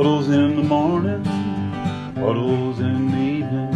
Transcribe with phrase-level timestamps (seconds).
[0.00, 1.22] Puddles in the morning,
[2.14, 3.70] puddles in the evening,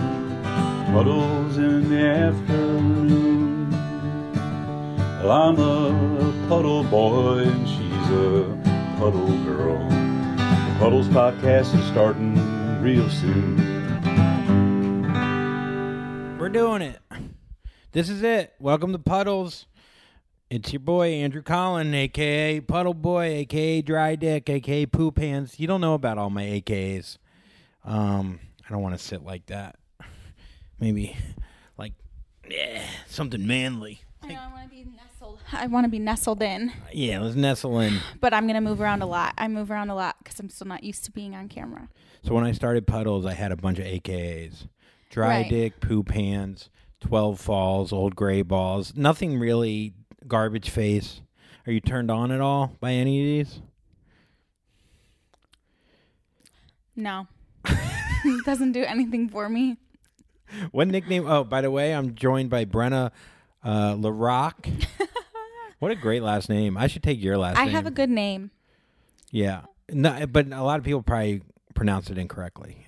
[0.86, 3.70] puddles in the afternoon.
[5.20, 9.86] Well, I'm a puddle boy and she's a puddle girl.
[9.86, 12.34] The Puddles podcast is starting
[12.80, 13.58] real soon.
[16.38, 17.02] We're doing it.
[17.92, 18.54] This is it.
[18.58, 19.66] Welcome to Puddles.
[20.54, 25.52] It's your boy Andrew Collin, aka Puddle Boy, aka Dry Dick, aka Poop Hands.
[25.58, 27.18] You don't know about all my AKAs.
[27.82, 29.74] Um, I don't want to sit like that.
[30.78, 31.16] Maybe
[31.76, 31.94] like
[32.48, 34.02] yeah, something manly.
[34.22, 35.40] I know I want to be nestled.
[35.50, 37.98] I want to be nestled in, Yeah, let's nestle in.
[38.20, 39.34] but I'm gonna move around a lot.
[39.36, 41.88] I move around a lot because I'm still not used to being on camera.
[42.22, 44.68] So when I started Puddles, I had a bunch of AKAs.
[45.10, 45.50] Dry Right.
[45.50, 48.94] Dick, Poop Hands, 12 Falls, Old Gray Balls.
[48.94, 49.94] Nothing really
[50.26, 51.20] garbage face.
[51.66, 53.60] Are you turned on at all by any of these?
[56.96, 57.26] No,
[57.64, 59.76] it doesn't do anything for me.
[60.70, 61.26] What nickname?
[61.26, 63.10] Oh, by the way, I'm joined by Brenna
[63.64, 64.86] uh, LaRock.
[65.80, 66.76] what a great last name.
[66.76, 67.68] I should take your last I name.
[67.74, 68.50] I have a good name.
[69.30, 69.62] yeah.
[69.90, 71.42] No, but a lot of people probably
[71.74, 72.86] pronounce it incorrectly,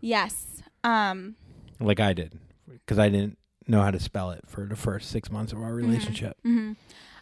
[0.00, 0.60] Yes.
[0.82, 1.36] Um.
[1.78, 2.36] like I did,
[2.68, 3.38] because I didn't
[3.72, 6.36] know how to spell it for the first six months of our relationship.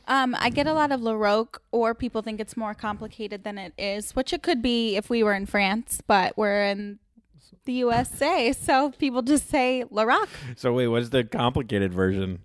[0.06, 0.34] Um.
[0.39, 4.12] I get a lot of LaRoque, or people think it's more complicated than it is,
[4.17, 6.98] which it could be if we were in France, but we're in
[7.65, 10.28] the USA, so people just say LaRoque.
[10.56, 12.41] So wait, what's the complicated version?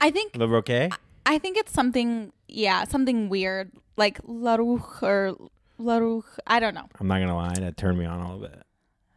[0.00, 0.90] I think Le Roquet?
[1.26, 5.36] I think it's something, yeah, something weird like LaRouche or
[5.80, 6.38] LaRouche.
[6.46, 6.88] I don't know.
[7.00, 8.62] I'm not gonna lie, that turned me on a little bit.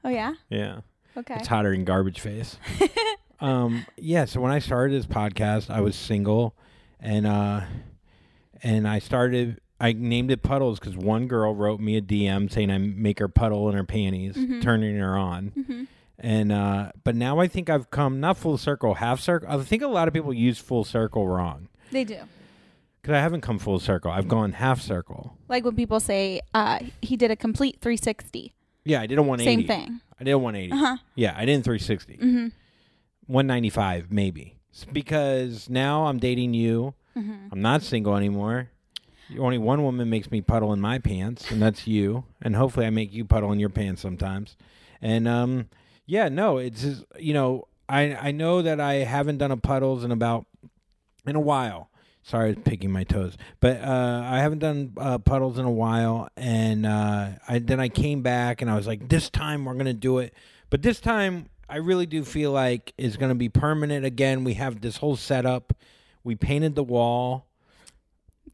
[0.04, 0.34] Oh yeah.
[0.50, 0.80] Yeah,
[1.18, 1.36] Okay.
[1.36, 2.58] it's hotter than garbage face.
[3.40, 4.26] um, yeah.
[4.26, 6.56] So when I started this podcast, I was single,
[7.00, 7.62] and uh,
[8.64, 9.60] and I started.
[9.80, 13.28] I named it Puddles because one girl wrote me a DM saying I make her
[13.28, 15.88] puddle in her panties, turning her on.
[16.18, 19.50] And uh, but now I think I've come not full circle, half circle.
[19.52, 22.20] I think a lot of people use full circle wrong They do.
[23.02, 24.12] because I haven't come full circle.
[24.12, 25.36] I've gone half circle.
[25.50, 28.54] Like when people say uh, he did a complete 360.
[28.86, 29.62] Yeah, I did a 180.
[29.62, 30.00] Same thing.
[30.18, 30.72] I did a 180.
[30.72, 30.98] Uh-huh.
[31.16, 32.14] Yeah, I did a 360.
[32.18, 32.48] Mm-hmm.
[33.28, 34.58] 195 maybe.
[34.92, 36.96] Because now I'm dating you.
[37.16, 37.48] Mm-hmm.
[37.52, 38.70] I'm not single anymore.
[39.40, 42.26] Only one woman makes me puddle in my pants, and that's you.
[42.42, 44.56] And hopefully, I make you puddle in your pants sometimes.
[45.02, 45.70] And um,
[46.06, 50.04] yeah, no, it's just you know, I I know that I haven't done a puddles
[50.04, 50.46] in about
[51.26, 51.90] in a while.
[52.24, 55.72] Sorry, I was picking my toes, but uh, I haven't done uh, puddles in a
[55.72, 56.28] while.
[56.36, 59.94] And uh, I then I came back and I was like, this time we're gonna
[59.94, 60.34] do it.
[60.70, 64.44] But this time, I really do feel like it's gonna be permanent again.
[64.44, 65.74] We have this whole setup.
[66.24, 67.48] We painted the wall.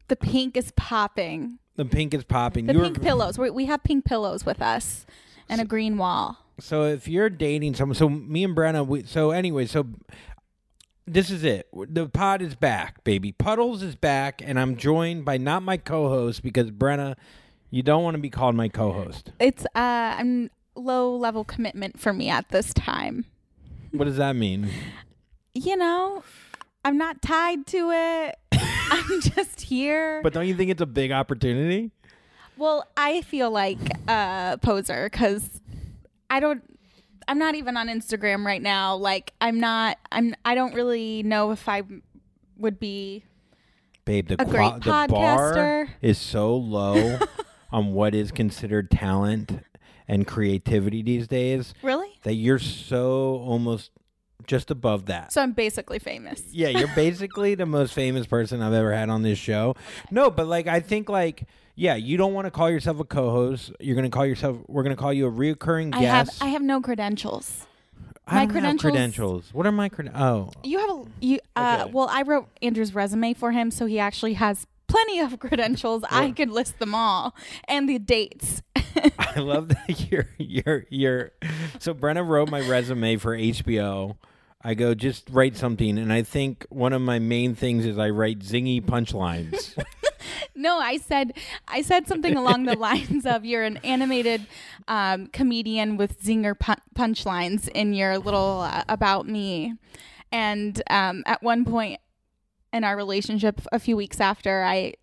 [0.08, 1.58] The pink is popping.
[1.76, 2.66] The pink is popping.
[2.66, 3.38] The You were- pink pillows.
[3.38, 5.06] We, we have pink pillows with us
[5.48, 6.38] and a green wall.
[6.60, 9.86] So if you're dating someone, so me and Brenna, we, so anyway, so
[11.06, 11.66] this is it.
[11.72, 13.32] The pod is back, baby.
[13.32, 17.16] Puddles is back, and I'm joined by not my co-host because Brenna,
[17.70, 19.32] you don't want to be called my co-host.
[19.40, 23.26] It's uh, I'm low level commitment for me at this time.
[23.92, 24.68] What does that mean?
[25.54, 26.24] You know,
[26.84, 28.36] I'm not tied to it.
[28.90, 30.20] I'm just here.
[30.22, 31.90] But don't you think it's a big opportunity?
[32.56, 33.78] Well, I feel like
[34.08, 35.60] a poser because
[36.30, 36.62] I don't.
[37.28, 38.96] I'm not even on Instagram right now.
[38.96, 39.98] Like I'm not.
[40.10, 40.34] I'm.
[40.44, 41.82] I don't really know if I
[42.58, 43.24] would be.
[44.04, 47.18] Babe, the, A great the bar is so low
[47.72, 49.62] on what is considered talent
[50.08, 52.08] and creativity these days Really?
[52.24, 53.90] that you're so almost
[54.46, 55.32] just above that.
[55.32, 56.42] So I'm basically famous.
[56.50, 59.76] Yeah, you're basically the most famous person I've ever had on this show.
[60.10, 63.72] No, but like I think like yeah, you don't want to call yourself a co-host.
[63.80, 64.58] You're gonna call yourself.
[64.68, 66.02] We're gonna call you a reoccurring guest.
[66.02, 66.28] I have.
[66.40, 67.66] I have no credentials.
[68.26, 69.54] I my credentials- credentials.
[69.54, 70.52] What are my credentials?
[70.56, 71.04] Oh, You have a.
[71.20, 71.38] You.
[71.56, 71.92] Uh, Okay.
[71.92, 76.04] Well, I wrote Andrew's resume for him, so he actually has plenty of credentials.
[76.10, 77.34] I could list them all
[77.66, 78.62] and the dates.
[79.18, 81.30] I love that you're you're you're.
[81.78, 84.16] So Brenna wrote my resume for HBO.
[84.64, 88.10] I go just write something, and I think one of my main things is I
[88.10, 89.82] write zingy punchlines.
[90.54, 91.32] No, I said
[91.66, 94.46] I said something along the lines of you're an animated
[94.86, 99.74] um, comedian with zinger pun- punchlines in your little uh, about me,
[100.30, 102.00] and um, at one point
[102.72, 104.94] in our relationship, a few weeks after, I,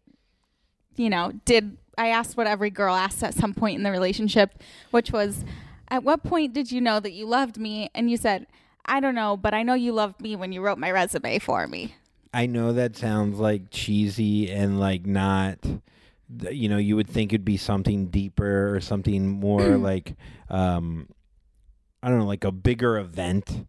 [0.96, 4.62] you know, did I asked what every girl asks at some point in the relationship,
[4.92, 5.44] which was,
[5.90, 7.90] at what point did you know that you loved me?
[7.94, 8.48] And you said,
[8.86, 11.68] I don't know, but I know you loved me when you wrote my resume for
[11.68, 11.96] me.
[12.34, 15.58] I know that sounds like cheesy and like not
[16.52, 20.16] you know you would think it'd be something deeper or something more like
[20.50, 21.08] um
[22.04, 23.66] I don't know like a bigger event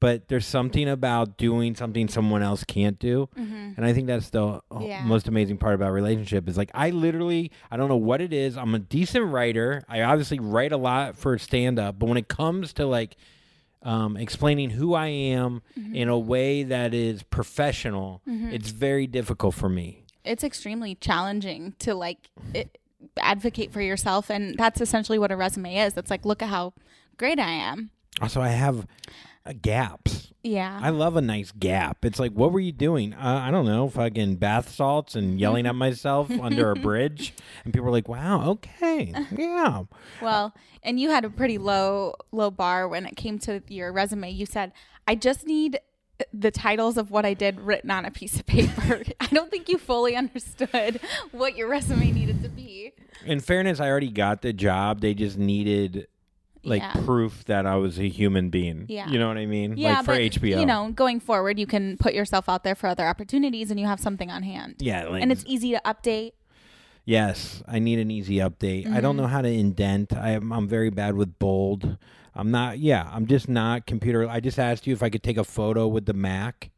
[0.00, 4.30] but there's something about doing something someone else can't do hmm and I think that's
[4.30, 5.02] the uh, Yeah.
[5.04, 8.56] most amazing part about relationship is like I literally I don't know what it is.
[8.56, 9.82] I'm a decent writer.
[9.86, 13.16] I obviously write a lot for stand up, but when it comes to like
[13.82, 15.60] um, explaining who I am
[15.92, 20.04] in a way that is professional, it's very difficult for me.
[20.24, 22.78] It's extremely challenging to like it,
[23.18, 25.96] advocate for yourself, and that's essentially what a resume is.
[25.98, 26.72] It's like, look at how
[27.18, 27.90] great I am.
[28.22, 28.86] Also, I have
[29.54, 30.32] gaps.
[30.42, 30.78] Yeah.
[30.80, 32.04] I love a nice gap.
[32.04, 33.14] It's like, what were you doing?
[33.14, 37.34] Uh, I don't know, fucking bath salts and yelling at myself under a bridge.
[37.64, 39.84] And people are like, wow, okay, yeah.
[40.22, 40.54] Well,
[40.86, 44.30] and you had a pretty low low bar when it came to your resume.
[44.30, 44.72] You said,
[45.06, 45.80] "I just need
[46.32, 49.68] the titles of what I did written on a piece of paper." I don't think
[49.68, 51.00] you fully understood
[51.32, 52.92] what your resume needed to be.
[53.24, 55.00] In fairness, I already got the job.
[55.00, 56.06] They just needed
[56.66, 56.92] like Yeah.
[57.04, 58.86] proof that I was a human being.
[58.88, 59.08] Yeah.
[59.08, 59.76] You know what I mean?
[59.76, 60.60] Yeah, like for but HBO.
[60.60, 63.86] you know, going forward, you can put yourself out there for other opportunities, and you
[63.86, 64.76] have something on hand.
[64.80, 66.32] Yeah, like And it's easy to update.
[67.04, 68.86] yes, I need an easy update.
[68.86, 69.00] I Mm-hmm.
[69.00, 70.12] don't know how to indent.
[70.12, 71.96] I am I'm very bad with bold.
[72.34, 74.28] I'm not yeah, I'm just not computer.
[74.28, 76.70] I just asked you if I could take a photo with the Mac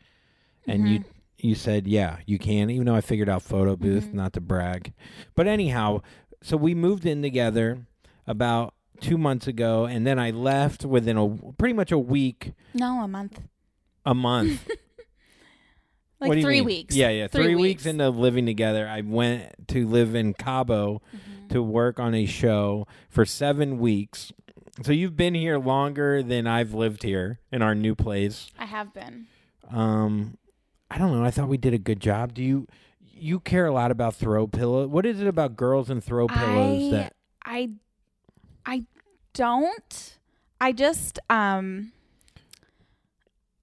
[0.67, 1.08] and you Mm-hmm.
[1.49, 4.17] you said yeah, you can even though I figured out photo booth, Mm-hmm.
[4.17, 4.93] not to brag.
[5.34, 6.02] But anyhow,
[6.43, 7.79] so we moved in together
[8.26, 13.00] about 2 months ago and then I left within a pretty much a week, No,
[13.03, 13.41] a month,
[14.05, 14.67] a month.
[16.21, 16.65] like What do you three mean?
[16.65, 16.97] weeks.
[16.97, 17.27] Yeah, yeah.
[17.29, 17.62] Three, Three weeks.
[17.85, 17.87] weeks.
[17.87, 21.49] into living together, I went to live in Cabo Mm-hmm.
[21.49, 24.33] to work on a show for seven weeks.
[24.83, 28.51] So you've been here longer than I've lived here in our new place.
[28.59, 29.27] I have been.
[29.71, 30.37] Um,
[30.91, 31.25] I don't know.
[31.25, 32.35] I thought we did a good job.
[32.35, 32.67] Do you?
[33.21, 34.87] You care a lot about throw pillow.
[34.87, 37.15] What is it about girls and throw pillows I, that?
[37.44, 37.71] I
[38.69, 38.85] I
[39.32, 40.19] don't.
[40.61, 41.93] I just um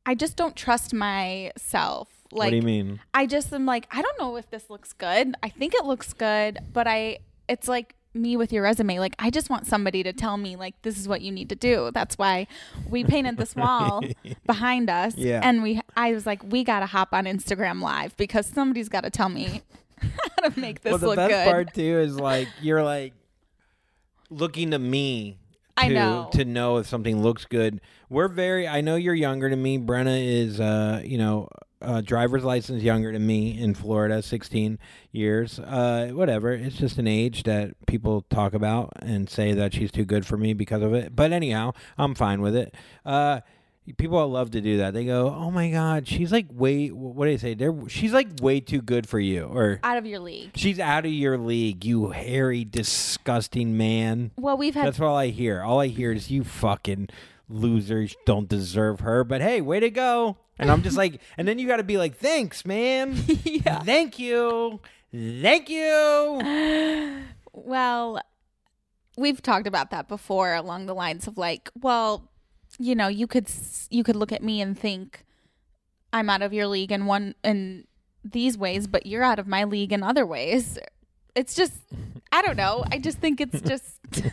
[0.05, 2.09] I just don't trust myself.
[2.31, 2.99] Like what do you mean?
[3.13, 5.35] I just am like I don't know if this looks good.
[5.43, 8.97] I think it looks good, but I it's like me with your resume.
[8.97, 11.55] Like I just want somebody to tell me like this is what you need to
[11.55, 11.91] do.
[11.93, 12.47] That's why
[12.89, 14.01] we painted this wall
[14.45, 15.15] behind us.
[15.15, 15.41] Yeah.
[15.43, 19.01] And we I was like we got to hop on Instagram live because somebody's got
[19.01, 19.61] to tell me
[19.99, 21.51] how to make this well, the look best good.
[21.51, 23.13] part too is like you're like
[24.29, 25.37] looking to me
[25.77, 26.29] to, I know.
[26.33, 27.81] to know if something looks good.
[28.09, 28.67] We're very.
[28.67, 29.77] I know you're younger than me.
[29.77, 31.49] Brenna is, uh, you know,
[31.81, 34.79] uh, driver's license younger than me in Florida, 16
[35.11, 35.59] years.
[35.59, 36.51] Uh, whatever.
[36.53, 40.37] It's just an age that people talk about and say that she's too good for
[40.37, 41.15] me because of it.
[41.15, 42.73] But anyhow, I'm fine with it.
[43.05, 43.41] Uh,
[43.93, 44.93] people love to do that.
[44.93, 46.87] They go, "Oh my God, she's like way.
[46.89, 47.53] What do they say?
[47.53, 50.51] They're she's like way too good for you." Or out of your league.
[50.55, 54.31] She's out of your league, you hairy, disgusting man.
[54.37, 55.61] Well, we've had That's all I hear.
[55.61, 57.09] All I hear is you fucking
[57.49, 59.23] losers don't deserve her.
[59.23, 60.37] But hey, way to go.
[60.57, 63.15] And I'm just like, and then you got to be like, thanks, man.
[63.43, 63.81] Yeah.
[63.81, 64.79] Thank you.
[65.13, 67.23] Thank you.
[67.51, 68.21] Well,
[69.17, 72.29] we've talked about that before along the lines of like, well,
[72.79, 73.49] you know, you could
[73.89, 75.25] you could look at me and think
[76.13, 77.85] I'm out of your league in one in
[78.23, 80.79] these ways, but you're out of my league in other ways.
[81.35, 81.73] It's just
[82.31, 82.83] I don't know.
[82.91, 83.99] I just think it's just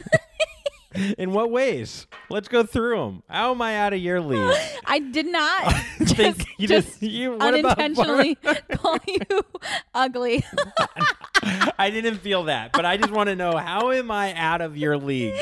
[1.19, 2.07] In what ways?
[2.31, 3.23] Let's go through them.
[3.29, 4.57] How am I out of your league?
[4.87, 5.73] I did not
[6.03, 8.35] Think you just just, you what about- unintentionally
[8.73, 9.21] call you
[9.95, 10.45] ugly.
[11.79, 14.77] I didn't feel that, but I just want to know how am I out of
[14.77, 15.35] your league?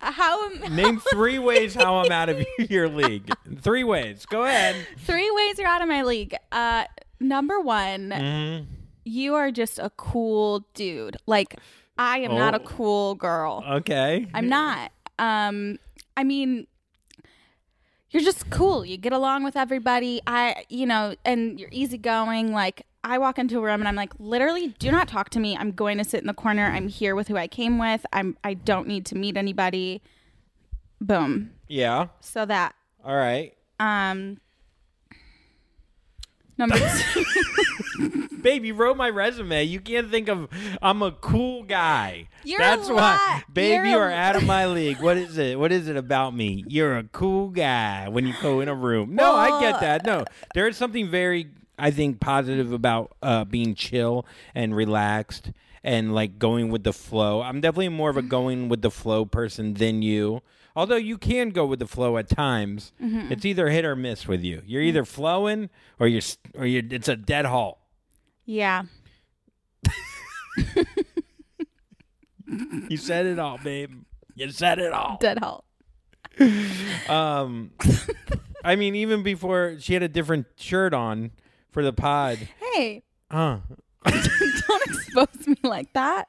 [0.00, 3.30] How am Name three ways how I'm out of your league.
[3.60, 4.26] Three ways.
[4.26, 4.76] Go ahead.
[4.98, 6.34] three ways you're out of my league?
[6.50, 6.84] Uh
[7.20, 8.64] number 1, Mm-hmm.
[9.04, 11.16] you are just a cool dude.
[11.26, 11.56] Like
[12.00, 12.64] I am not a Oh.
[12.64, 13.62] cool girl.
[13.68, 14.26] Okay.
[14.34, 14.90] I'm not.
[15.18, 15.78] Um
[16.16, 16.66] I mean
[18.10, 18.84] you're just cool.
[18.84, 20.20] You get along with everybody.
[20.26, 24.12] I you know, and you're easygoing like I walk into a room and I'm like,
[24.18, 25.56] literally, do not talk to me.
[25.56, 26.66] I'm going to sit in the corner.
[26.66, 28.04] I'm here with who I came with.
[28.12, 30.02] I'm I don't need to meet anybody.
[31.00, 31.52] Boom.
[31.68, 32.08] Yeah.
[32.20, 33.54] So that All right.
[33.78, 34.38] um
[36.60, 37.24] number two.
[38.42, 39.64] Babe, you wrote my resume.
[39.64, 40.48] You can't think of
[40.80, 42.28] I'm a cool guy.
[42.44, 43.18] You're That's a why.
[43.18, 43.44] lot.
[43.52, 45.00] Babe, You're you a- are out of my league.
[45.00, 45.58] What is it?
[45.58, 46.64] What is it about me?
[46.66, 49.14] You're a cool guy when you go in a room.
[49.14, 50.06] No, I get that.
[50.06, 50.24] No.
[50.54, 51.48] There is something very
[51.78, 55.50] I think positive about uh, being chill and relaxed
[55.82, 57.42] and like going with the flow.
[57.42, 60.42] I'm definitely more of a going with the flow person than you.
[60.76, 63.32] Although you can go with the flow at times, Mm-hmm.
[63.32, 64.62] it's either hit or miss with you.
[64.66, 66.22] You're either flowing or you're
[66.54, 67.78] or you're it's a dead halt.
[68.44, 68.82] Yeah.
[72.88, 73.90] you said it all, babe.
[74.34, 75.18] You said it all.
[75.20, 75.64] Dead halt.
[77.08, 77.72] Um,
[78.64, 81.32] I mean, even before she had a different shirt on
[81.70, 82.38] for the pod.
[82.74, 83.58] Hey, Huh.
[84.06, 86.28] don't expose me like that.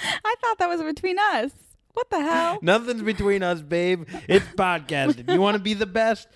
[0.00, 1.50] I thought that was between us.
[1.94, 2.58] What the hell?
[2.62, 4.06] Nothing's between us, babe.
[4.28, 5.32] It's podcasting.
[5.32, 6.28] You want to be the best?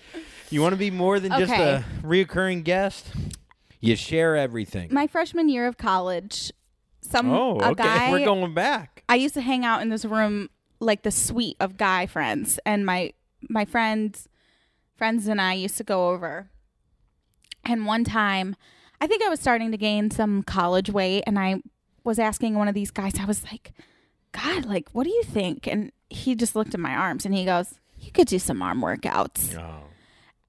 [0.49, 1.75] You want to be more than just Okay.
[1.75, 3.07] a reoccurring guest?
[3.79, 4.89] You share everything.
[4.91, 6.51] My freshman year of college,
[7.01, 7.83] some oh, a okay.
[7.83, 9.03] guy We're going back.
[9.07, 12.85] I used to hang out in this room like the suite of guy friends and
[12.85, 13.13] my
[13.49, 14.27] my friends
[14.95, 16.49] friends and I used to go over.
[17.65, 18.55] And one time,
[19.03, 21.61] I think I was starting to gain some college weight and I
[22.05, 23.73] was asking one of these guys I was like,
[24.31, 27.43] "God, like what do you think?" And he just looked at my arms and he
[27.43, 29.83] goes, "You could do some arm workouts." Oh.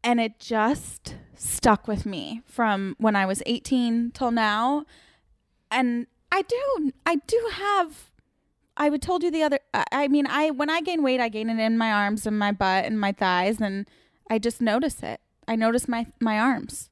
[0.05, 4.85] and it just stuck with me from when I was 18 till now.
[5.71, 8.11] And I do, I do have.
[8.77, 9.59] I would told you the other.
[9.73, 12.39] I- I mean, I when I gain weight, I gain it in my arms and
[12.39, 13.87] my butt and my thighs, and
[14.31, 15.21] I just notice it.
[15.49, 16.89] I notice my my arms.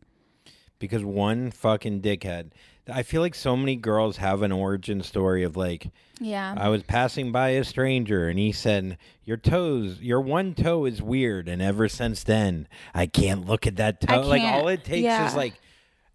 [0.83, 2.51] Because one fucking dickhead.
[2.93, 6.53] I feel like so many girls have an origin story of like, Yeah.
[6.59, 11.01] I was passing by a stranger and he said, Your toes, your one toe is
[11.01, 11.47] weird.
[11.49, 14.23] And ever since then, I can't look at that toe.
[14.23, 15.29] Like, all it takes Yeah.
[15.29, 15.55] is like,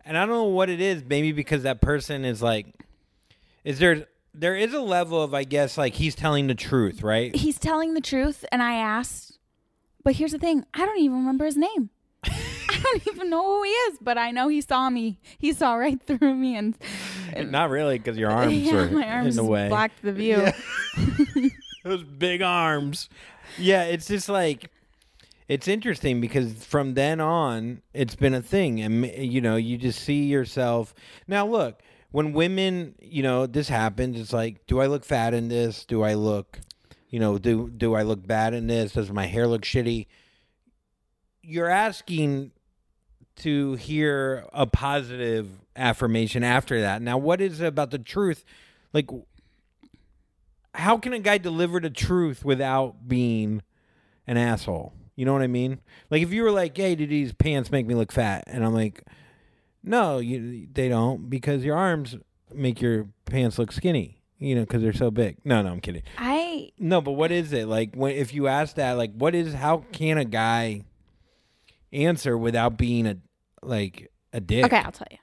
[0.04, 1.02] and I don't know what it is.
[1.08, 2.68] Maybe because that person is like,
[3.64, 7.34] is there, there is a level of, I guess, like he's telling the truth, right?
[7.34, 9.40] He's telling the truth, and I asked,
[10.04, 11.90] but here's the thing: I don't even remember his name.
[12.88, 15.20] I don't even know who he is, but I know he saw me.
[15.38, 16.76] He saw right through me, and
[17.52, 19.68] Not really, because your arms yeah, are my arms in the way.
[19.68, 20.48] blocked the view.
[21.84, 23.10] Those big arms.
[23.58, 24.72] Yeah, it's just like
[25.48, 30.00] it's interesting because from then on, it's been a thing, and you know, you just
[30.02, 30.94] see yourself.
[31.28, 35.48] Now, look, when women, you know, this happens, it's like, do I look fat in
[35.50, 35.86] this?
[35.86, 36.60] Do I look,
[37.10, 38.94] you know, do do I look bad in this?
[38.94, 40.08] Does my hair look shitty?
[41.42, 42.52] You're asking
[43.38, 47.02] to hear a positive affirmation after that.
[47.02, 48.44] Now, what is it about the truth?
[48.94, 49.10] Like,
[50.74, 53.62] how can a guy deliver the truth without being
[54.26, 54.94] an asshole?
[55.16, 55.80] You know what I mean?
[56.12, 58.74] Like if you were like, "Hey, did these pants make me look fat?" and I'm
[58.74, 59.04] like,
[59.84, 62.16] "No, you, they don't, because your arms
[62.54, 65.38] make your pants look skinny." You know, because they're so big.
[65.44, 66.04] No, no, I'm kidding.
[66.20, 67.96] I No, but what is it like?
[67.96, 69.56] When if you ask that, like, what is?
[69.56, 70.84] How can a guy
[71.92, 73.18] answer without being a
[73.68, 74.66] like a dick?
[74.66, 75.18] okay, I'll tell you.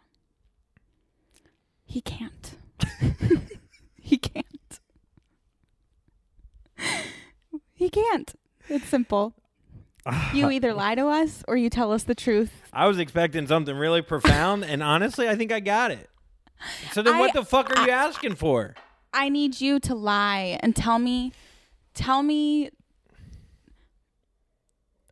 [1.85, 2.57] He can't.
[4.01, 4.45] he can't.
[7.75, 8.35] He can't.
[8.69, 9.35] It's simple.
[10.35, 12.51] You either lie to us or you tell us the truth.
[12.73, 16.11] I was expecting something really profound, and honestly, I think I got it.
[16.93, 18.75] So then, what the fuck are you asking for?
[19.15, 21.33] I need you to lie and tell me,
[21.95, 22.71] tell me,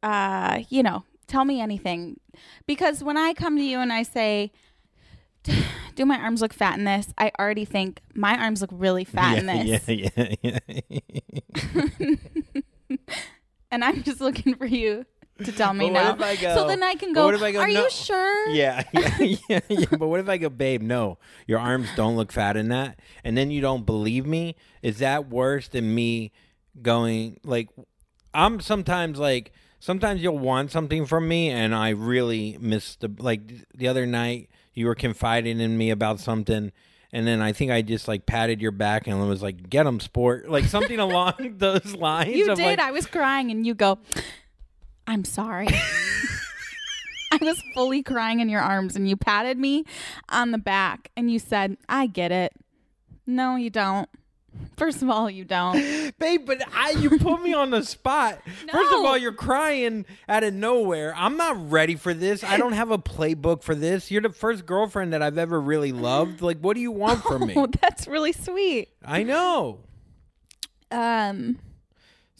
[0.02, 2.20] uh, you know, tell me anything.
[2.66, 4.52] Because when I come to you and I say,
[5.94, 7.12] do my arms look fat in this?
[7.18, 9.88] I already think my arms look really fat in this.
[9.88, 10.10] yeah,
[10.42, 10.58] yeah,
[11.60, 12.98] yeah.
[13.70, 15.06] And I'm just looking for you
[15.44, 16.14] to tell me no.
[16.14, 17.84] go- so then I can go, what if I go, are no?
[17.84, 18.50] you sure?
[18.50, 19.16] yeah, yeah,
[19.48, 19.86] yeah, yeah.
[19.90, 20.82] But what if I go, babe?
[20.82, 24.56] No, your arms don't look fat in that, and then you don't believe me?
[24.82, 26.32] Is that worse than me
[26.82, 27.70] going like?
[28.34, 33.40] I'm sometimes like sometimes you'll want something from me, and I really miss the like
[33.74, 36.72] the other night you were confiding in me about something.
[37.14, 40.00] And then I think I just like patted your back and was like, "Get him,
[40.00, 42.34] sport!" Like something along those lines.
[42.34, 42.64] You did.
[42.64, 43.98] Like, I was crying, and you go,
[45.06, 45.68] I'm sorry.
[47.32, 49.84] I was fully crying in your arms, and you patted me
[50.28, 52.52] on the back, and you said, I get it.
[53.26, 54.08] No, you don't.
[54.76, 55.75] First of all, you don't.
[56.18, 58.40] Babe, but I you put me on the spot.
[58.71, 61.14] First of all, you're crying out of nowhere.
[61.16, 62.42] I'm not ready for this.
[62.42, 64.11] I don't have a playbook for this.
[64.11, 66.42] You're the first girlfriend that I've ever really loved.
[66.42, 67.54] Like, what do you want from me?
[67.56, 68.88] Oh, that's really sweet.
[69.04, 69.80] I know.
[70.90, 71.59] Um,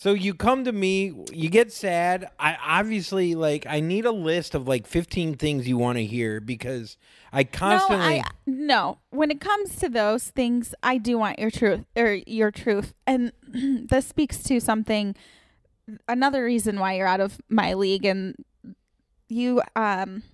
[0.03, 2.29] So you come to me, you get sad.
[2.37, 6.41] I obviously like I need a list of like 15 things you want to hear
[6.41, 6.97] because
[7.33, 8.99] I constantly no, I no.
[9.11, 13.31] When it comes to those things, I do want your truth or your truth, and
[13.53, 15.15] this speaks to something.
[16.09, 18.35] Another reason why you're out of my league, and
[19.29, 20.25] you, um,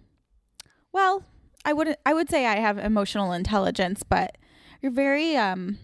[0.93, 1.25] well,
[1.67, 1.99] I wouldn't.
[2.07, 4.39] I would say I have emotional intelligence, but
[4.81, 5.77] you're very um,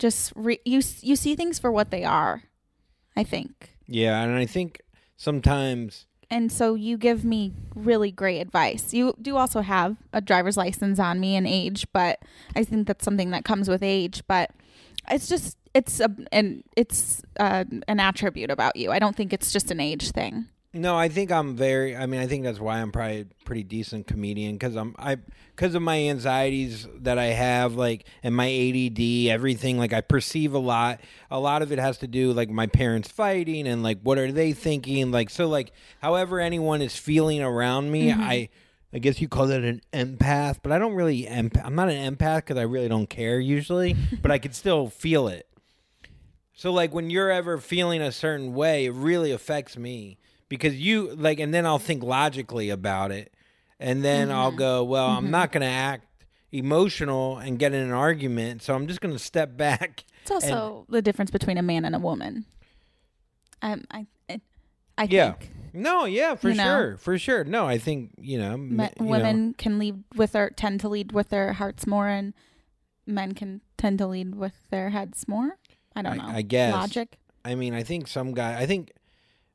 [0.00, 2.42] just re- you you see things for what they are.
[3.18, 3.70] I think.
[3.86, 4.80] Yeah, and I think
[5.16, 8.92] sometimes and so you give me really great advice.
[8.92, 12.20] You do also have a driver's license on me and age, but
[12.54, 14.22] I think that's something that comes with age.
[14.28, 14.50] But
[15.10, 18.92] it's just it's a and it's uh, an attribute about you.
[18.92, 20.46] I don't think it's just an age thing.
[20.74, 21.96] No, I think I'm very.
[21.96, 25.16] I mean, I think that's why I'm probably a pretty decent comedian because I'm I
[25.56, 29.78] because of my anxieties that I have, like, and my ADD, everything.
[29.78, 31.00] Like, I perceive a lot.
[31.30, 34.30] A lot of it has to do like my parents fighting and like what are
[34.30, 35.10] they thinking.
[35.10, 35.72] Like, so like
[36.02, 38.20] however anyone is feeling around me, mm-hmm.
[38.20, 38.48] I.
[38.90, 41.24] I guess you call it an empath, but I don't really.
[41.24, 41.62] Empath.
[41.62, 45.28] I'm not an empath because I really don't care usually, but I can still feel
[45.28, 45.46] it.
[46.54, 50.16] So like when you're ever feeling a certain way, it really affects me
[50.48, 53.32] because you like and then I'll think logically about it
[53.80, 56.04] and then I'll go, well, I'm not going to act
[56.50, 60.04] emotional and get in an argument, so I'm just going to step back.
[60.22, 62.44] It's also the difference between a man and a woman.
[63.62, 64.40] Um, I, I,
[64.96, 65.32] I Yeah.
[65.32, 66.64] think No, yeah, for You know?
[66.64, 66.96] sure.
[66.96, 67.44] For sure.
[67.44, 71.12] No, I think, you know, you know, women can lead with their tend to lead
[71.12, 72.34] with their hearts more, and
[73.06, 75.56] men can tend to lead with their heads more.
[75.94, 76.36] I don't I- know.
[76.38, 76.72] I guess.
[76.74, 77.18] logic.
[77.44, 78.92] I mean, I think some guy I think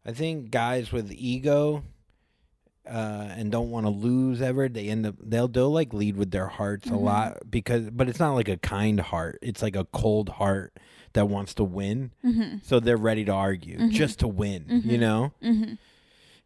[0.06, 1.84] I think guys with ego
[2.88, 6.32] uh, and don't want to lose ever, they end up they'll they'll like lead with
[6.32, 6.96] their hearts Mm-hmm.
[6.96, 9.40] a lot because but it's not like a kind heart.
[9.42, 10.78] It's like a cold heart
[11.14, 12.12] that wants to win.
[12.26, 12.58] Mm-hmm.
[12.64, 15.32] So they're ready to argue just to win, you know?
[15.44, 15.76] Mm-hmm.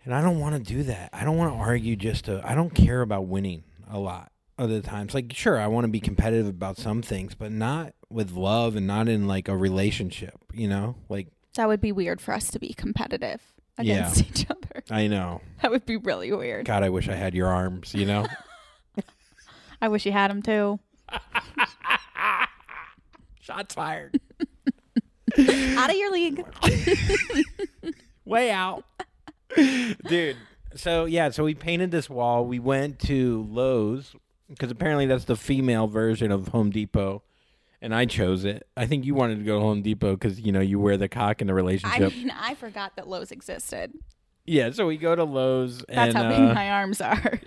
[0.06, 1.10] And I don't want to do that.
[1.14, 4.82] I don't want to argue just to I don't care about winning a lot other
[4.82, 5.14] times.
[5.16, 8.86] Like sure, I want to be competitive about some things, but not with love and
[8.86, 10.96] not in like a relationship, you know?
[11.10, 13.42] Like That would be weird for us to be competitive
[13.82, 13.94] Yeah.
[14.12, 14.84] against each other.
[14.92, 15.42] I know.
[15.62, 16.66] That would be really weird.
[16.66, 18.27] God, I wish I had your arms, you know?
[19.82, 20.80] I wish you had them too.
[23.42, 24.20] Shots fired.
[25.38, 26.44] Out of your league.
[28.25, 28.84] Way out.
[29.56, 30.36] Dude.
[30.75, 32.46] So, yeah, so we painted this wall.
[32.46, 34.13] We went to Lowe's
[34.50, 37.24] because apparently that's the female version of Home Depot.
[37.81, 38.68] And I chose it.
[38.75, 41.07] I think you wanted to go to Home Depot because, you know, you wear the
[41.07, 41.96] cock in the relationship.
[41.96, 42.27] I relationship.
[42.27, 43.94] mean, I forgot that Lowe's existed.
[44.46, 47.40] yeah, so we go to Lowe's That's and how big uh, my arms are.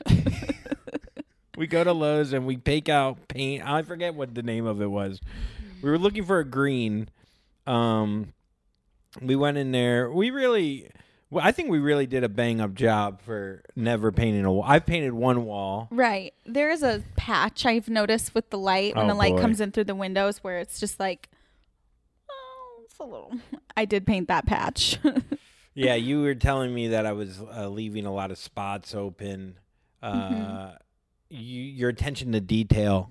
[1.57, 3.67] we go to Lowe's and we pick out paint.
[3.67, 5.21] I forget what the name of it was.
[5.83, 7.09] We were looking for a green.
[7.67, 8.33] Um,
[9.21, 10.11] we went in there.
[10.13, 10.91] We really,
[11.31, 14.65] well, I think we really did a bang up job for never painting a wall.
[14.67, 15.89] I've painted one wall.
[15.91, 16.35] right.
[16.47, 19.41] There is a patch I've noticed with the light when Oh, the light boy.
[19.41, 21.29] comes in through the windows where it's just like,
[22.31, 23.33] oh, it's a little.
[23.77, 24.99] I did paint that patch.
[25.73, 29.57] Yeah, you were telling me that I was uh, leaving a lot of spots open.
[30.03, 30.75] Uh, Mm-hmm.
[31.31, 33.09] you, your attention to detail.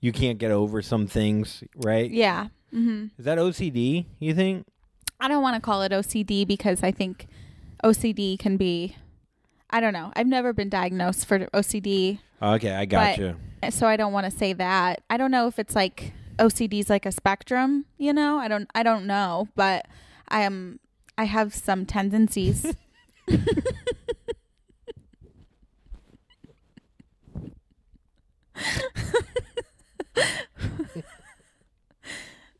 [0.00, 2.08] You can't get over some things, right?
[2.08, 2.46] yeah.
[2.72, 3.06] Mm-hmm.
[3.18, 4.06] Is that OCD?
[4.20, 4.64] You think?
[5.22, 7.28] I don't want to call it OCD because I think
[7.84, 8.96] OCD can be.
[9.70, 10.12] I don't know.
[10.16, 13.36] I've never been diagnosed for OCD, Okay, I got you.
[13.70, 15.02] so I don't want to say that.
[15.08, 17.86] I don't know if it's like OCD is like a spectrum.
[17.98, 18.68] You know, I don't.
[18.74, 19.86] I don't know, but
[20.26, 20.80] I am.
[21.16, 22.74] I have some tendencies.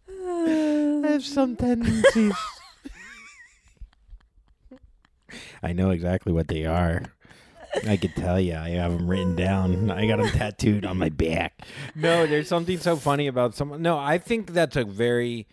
[0.09, 2.35] I have some tendencies.
[5.63, 7.03] I know exactly what they are.
[7.87, 8.55] I could tell you.
[8.55, 9.91] I have them written down.
[9.91, 11.63] I got them tattooed on my back.
[11.95, 13.81] No, there's something so funny about someone.
[13.83, 15.47] No, I think that's a very.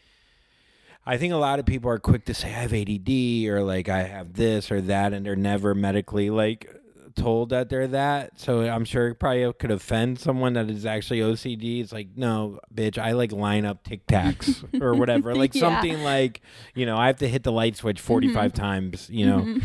[1.05, 3.89] I think a lot of people are quick to say I have ADD or like
[3.89, 6.69] I have this or that, and they're never medically like
[7.15, 8.39] told that they're that.
[8.39, 11.81] So I'm sure it probably could offend someone that is actually OCD.
[11.81, 15.35] It's like, no, bitch, I like line up Tic Tacs or whatever.
[15.35, 15.61] Like Yeah.
[15.61, 16.41] something like,
[16.73, 18.61] you know, I have to hit the light switch 45 mm-hmm.
[18.61, 19.39] times, you know.
[19.39, 19.61] Y-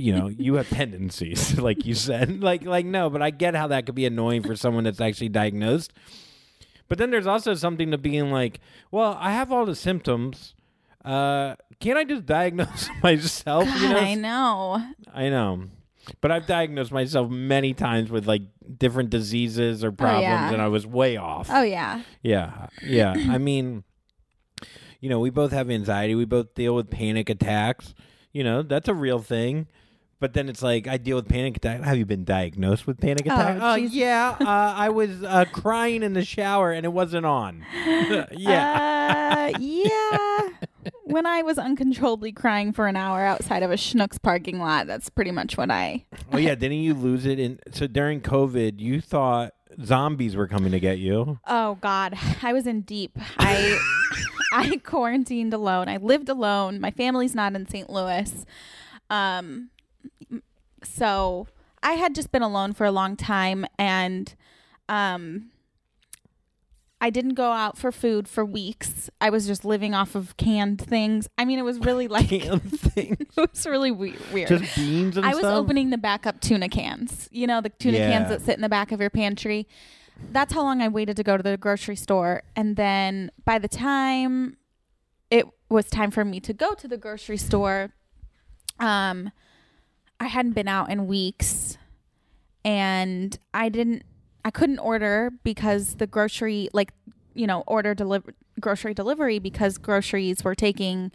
[0.00, 2.24] you know, you have tendencies, like you said.
[2.44, 5.30] Like like no, but I get how that could be annoying for someone that's actually
[5.30, 5.92] diagnosed.
[6.88, 10.54] But then there's also something to being like, well, I have all the symptoms.
[11.04, 13.66] Uh, can't I just diagnose myself?
[13.80, 14.86] you know, I know.
[15.12, 15.64] I know.
[16.20, 18.42] But I've diagnosed myself many times with like
[18.78, 20.52] different diseases or problems, yeah.
[20.52, 21.48] and I was way off.
[21.50, 22.02] Oh yeah.
[22.22, 23.14] Yeah, yeah.
[23.30, 23.84] I mean,
[25.00, 26.14] you know, we both have anxiety.
[26.14, 27.94] We both deal with panic attacks.
[28.32, 29.68] You know, that's a real thing.
[30.24, 31.82] But then it's like I deal with panic attack.
[31.82, 33.58] Have you been diagnosed with panic attack?
[33.60, 33.94] Oh, Oh, Jesus.
[33.94, 34.34] yeah.
[34.40, 37.62] Uh, I was uh, crying in the shower and it wasn't on.
[38.32, 39.52] yeah.
[39.52, 40.48] Uh, yeah.
[41.02, 45.10] when I was uncontrollably crying for an hour outside of a Schnucks parking lot, that's
[45.10, 46.06] pretty much what I.
[46.32, 46.54] oh yeah.
[46.54, 47.38] Didn't you lose it?
[47.38, 49.52] In so during COVID, you thought
[49.84, 51.38] zombies were coming to get you.
[51.46, 53.18] Oh God, I was in deep.
[53.36, 53.78] I
[54.54, 55.90] I quarantined alone.
[55.90, 56.80] I lived alone.
[56.80, 57.90] My family's not in St.
[57.90, 58.46] Louis.
[59.10, 59.68] Um,
[60.82, 61.46] so
[61.82, 64.34] I had just been alone for a long time and
[64.88, 65.50] um
[67.00, 69.10] I didn't go out for food for weeks.
[69.20, 71.28] I was just living off of canned things.
[71.36, 73.16] I mean, it was really like Damn thing.
[73.36, 74.48] it was really we- weird.
[74.48, 75.54] Just beans and I was stuff?
[75.54, 77.28] opening the backup tuna cans.
[77.30, 78.10] You know, the tuna Yeah.
[78.10, 79.66] cans that sit in the back of your pantry.
[80.32, 82.42] That's how long I waited to go to the grocery store.
[82.56, 84.56] And then by the time
[85.30, 87.92] it was time for me to go to the grocery store,
[88.80, 89.30] um,
[90.24, 91.76] I hadn't been out in weeks
[92.64, 94.04] and I didn't
[94.42, 96.92] I couldn't order because the grocery like
[97.34, 101.12] you know order deliver grocery delivery because groceries were taking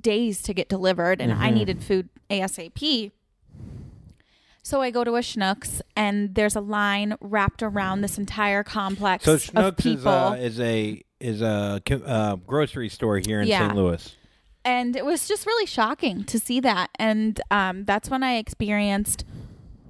[0.00, 1.54] days to get delivered and I Mhm.
[1.54, 3.12] needed food ASAP.
[4.62, 9.24] So I go to a Schnucks and there's a line wrapped around this entire complex
[9.24, 10.32] So of Schnucks is, people.
[10.34, 13.60] is a is a co- uh, grocery store here in Yeah.
[13.68, 13.74] St.
[13.74, 14.16] Louis.
[14.66, 19.24] And it was just really shocking to see that and um, that's when i experienced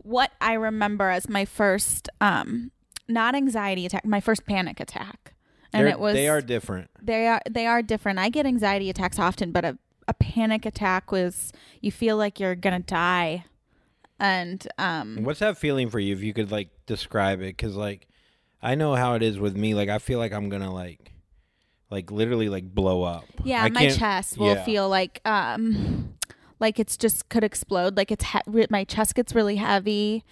[0.02, 2.70] what i remember as my first um,
[3.08, 5.34] not anxiety attack my first panic attack
[5.72, 6.90] and They're- it was they are different.
[7.02, 11.10] they are they are different i get anxiety attacks often but a, a panic attack
[11.10, 13.44] was you feel like you're gonna die
[14.18, 16.14] and um What's that feeling for you?
[16.14, 18.08] If you could like describe it, because like
[18.62, 19.74] I know how it is with me.
[19.74, 21.12] Like I feel like I'm gonna like
[21.90, 23.24] like literally like blow up.
[23.44, 24.64] yeah I my chest will yeah.
[24.64, 26.14] feel like um
[26.58, 30.24] like it's just could explode like it's he- my chest gets really heavy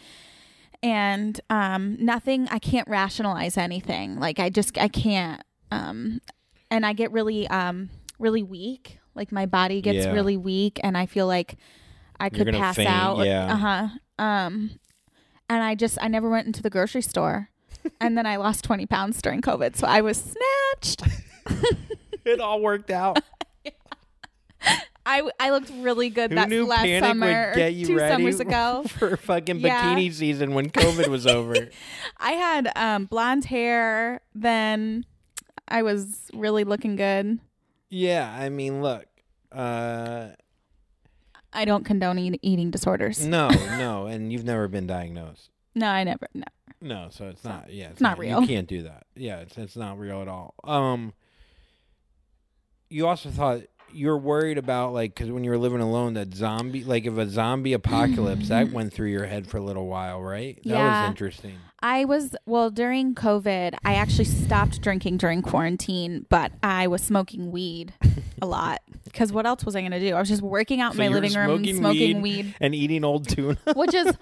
[0.82, 6.20] and um nothing i can't rationalize anything like i just i can't um
[6.70, 7.88] and i get really um
[8.18, 10.12] really weak like my body gets Yeah.
[10.12, 11.56] really weak and i feel like
[12.20, 13.52] i could pass faint, out yeah.
[13.52, 13.88] uh-huh
[14.24, 14.70] um
[15.48, 17.48] and i just i never went into the grocery store
[18.00, 20.34] and then i lost 20 pounds during covid so i was
[20.80, 21.02] snatched
[22.24, 23.18] it all worked out.
[25.06, 27.96] I, I looked really good Who that knew last panic summer, would get you two
[27.96, 28.84] ready summers ago.
[28.88, 29.94] for fucking Yeah.
[29.94, 31.68] bikini season when COVID was over?
[32.16, 34.22] I had um, blonde hair.
[34.34, 35.04] Then
[35.68, 37.38] I was really looking good.
[37.90, 39.04] yeah, I mean, look.
[39.52, 40.28] Uh,
[41.52, 43.24] I don't condone eat, eating disorders.
[43.24, 45.50] no, no, and you've never been diagnosed.
[45.74, 46.26] No, I never.
[46.34, 46.44] No.
[46.80, 47.72] No, so it's not.
[47.72, 48.40] Yeah, it's, not real.
[48.40, 49.04] You can't do that.
[49.14, 50.54] Yeah, it's it's not real at all.
[50.64, 51.12] Um,
[52.94, 56.34] you also thought you were worried about like because when you were living alone, that
[56.34, 60.20] zombie, like if a zombie apocalypse, that went through your head for a little while,
[60.22, 60.56] right?
[60.64, 61.00] That Yeah.
[61.02, 61.58] was interesting.
[61.80, 63.74] I was well during COVID.
[63.84, 67.92] I actually stopped drinking during quarantine, but I was smoking weed
[68.42, 68.80] a lot.
[69.04, 70.12] Because what else was I going to do?
[70.16, 72.46] I was just working out in So my you were living room, smoking smoking weed.
[72.46, 73.56] weed And eating old tuna.
[73.76, 74.12] which is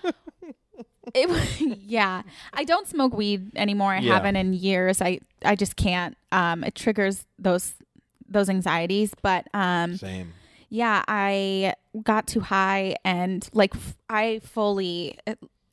[1.14, 4.12] it yeah i don't smoke weed anymore i Yeah.
[4.14, 7.74] haven't in years i i just can't um it triggers those
[8.32, 10.32] those anxieties but um Same.
[10.68, 15.18] yeah i got too high and like f- i fully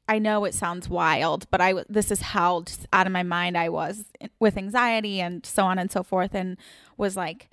[0.07, 3.57] i know it sounds wild but i this is how just out of my mind
[3.57, 4.05] i was
[4.39, 6.57] with anxiety and so on and so forth and
[6.97, 7.49] was like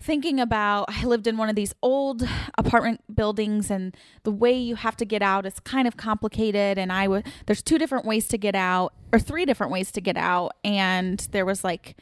[0.00, 2.22] thinking about I lived in one of these old
[2.56, 6.92] apartment buildings and the way you have to get out is kind of complicated and
[6.92, 10.16] I would there's two different ways to get out or three different ways to get
[10.16, 11.96] out and there was like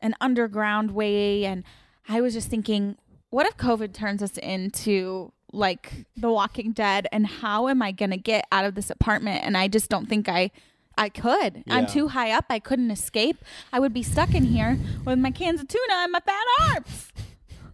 [0.00, 1.62] an underground way and
[2.08, 2.96] I was just thinking
[3.30, 8.10] what if covid turns us into like the walking dead and how am I going
[8.10, 10.50] to get out of this apartment and I just don't think I
[10.98, 11.64] I could.
[11.70, 12.44] I'm too high up.
[12.50, 13.42] I couldn't escape.
[13.72, 17.08] I would be stuck in here with my cans of tuna and my fat arms.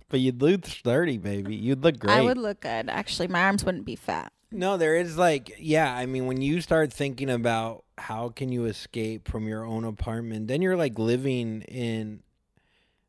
[0.08, 1.56] But you'd look sturdy, baby.
[1.56, 2.14] You'd look great.
[2.14, 2.88] I would look good.
[2.88, 4.32] Actually, my arms wouldn't be fat.
[4.50, 5.92] No, there is like, yeah.
[5.92, 10.48] I mean, when you start thinking about how can you escape from your own apartment,
[10.48, 12.22] then you're like living in,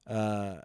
[0.08, 0.62] uh,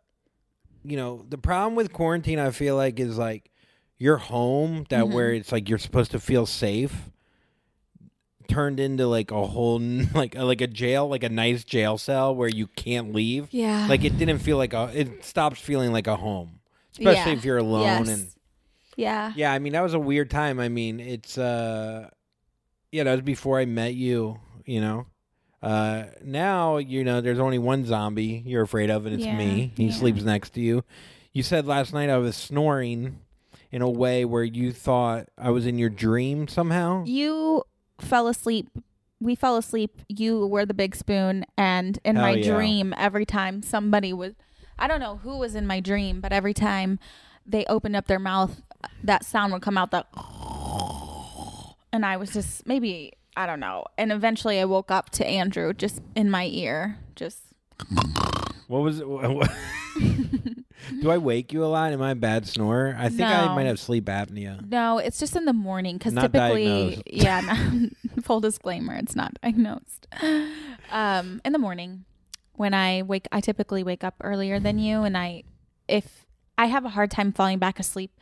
[0.84, 3.50] you know, the problem with quarantine, I feel like, is like
[3.98, 7.10] your home that where it's like you're supposed to feel safe
[8.48, 9.78] turned into like a whole
[10.14, 13.48] like like a jail, like a nice jail cell where you can't leave.
[13.50, 13.86] Yeah.
[13.88, 14.90] Like it didn't feel like a.
[14.94, 16.60] It stops feeling like a home,
[16.92, 17.38] especially Yeah.
[17.38, 18.08] if you're alone Yes.
[18.08, 18.28] and.
[18.96, 19.32] yeah.
[19.34, 20.60] Yeah, I mean that was a weird time.
[20.60, 22.10] I mean, it's uh
[22.92, 25.06] yeah, that was before I met you, you know.
[25.64, 29.72] Uh now, you know, there's only one zombie you're afraid of and it's Yeah, me.
[29.76, 29.92] He yeah.
[29.92, 30.84] sleeps next to you.
[31.32, 33.18] You said last night I was snoring
[33.72, 37.04] in a way where you thought I was in your dream somehow.
[37.06, 37.64] You
[37.98, 38.68] fell asleep.
[39.20, 40.00] We fell asleep.
[40.08, 42.54] You were the big spoon, and in Hell my yeah.
[42.54, 44.34] dream, every time somebody was,
[44.78, 46.98] I don't know who was in my dream, but every time
[47.46, 48.62] they opened up their mouth,
[49.02, 49.90] that sound would come out.
[49.90, 50.04] The
[51.92, 53.84] and I was just maybe I don't know.
[53.98, 57.40] And eventually, I woke up to Andrew just in my ear, just
[58.68, 59.08] What was it?
[59.08, 59.50] What,
[61.00, 61.92] Do I wake you a lot?
[61.92, 62.96] Am I a bad snorer?
[62.98, 64.68] I think I might have sleep apnea.
[64.68, 67.02] No, it's just in the morning because typically, diagnosed.
[67.06, 67.40] yeah.
[67.40, 67.88] no-
[68.22, 70.06] full disclaimer, it's not diagnosed.
[70.90, 72.04] Um, in the morning,
[72.54, 75.44] when I wake, I typically wake up earlier than you, and I,
[75.88, 76.26] if
[76.58, 78.12] I have a hard time falling back asleep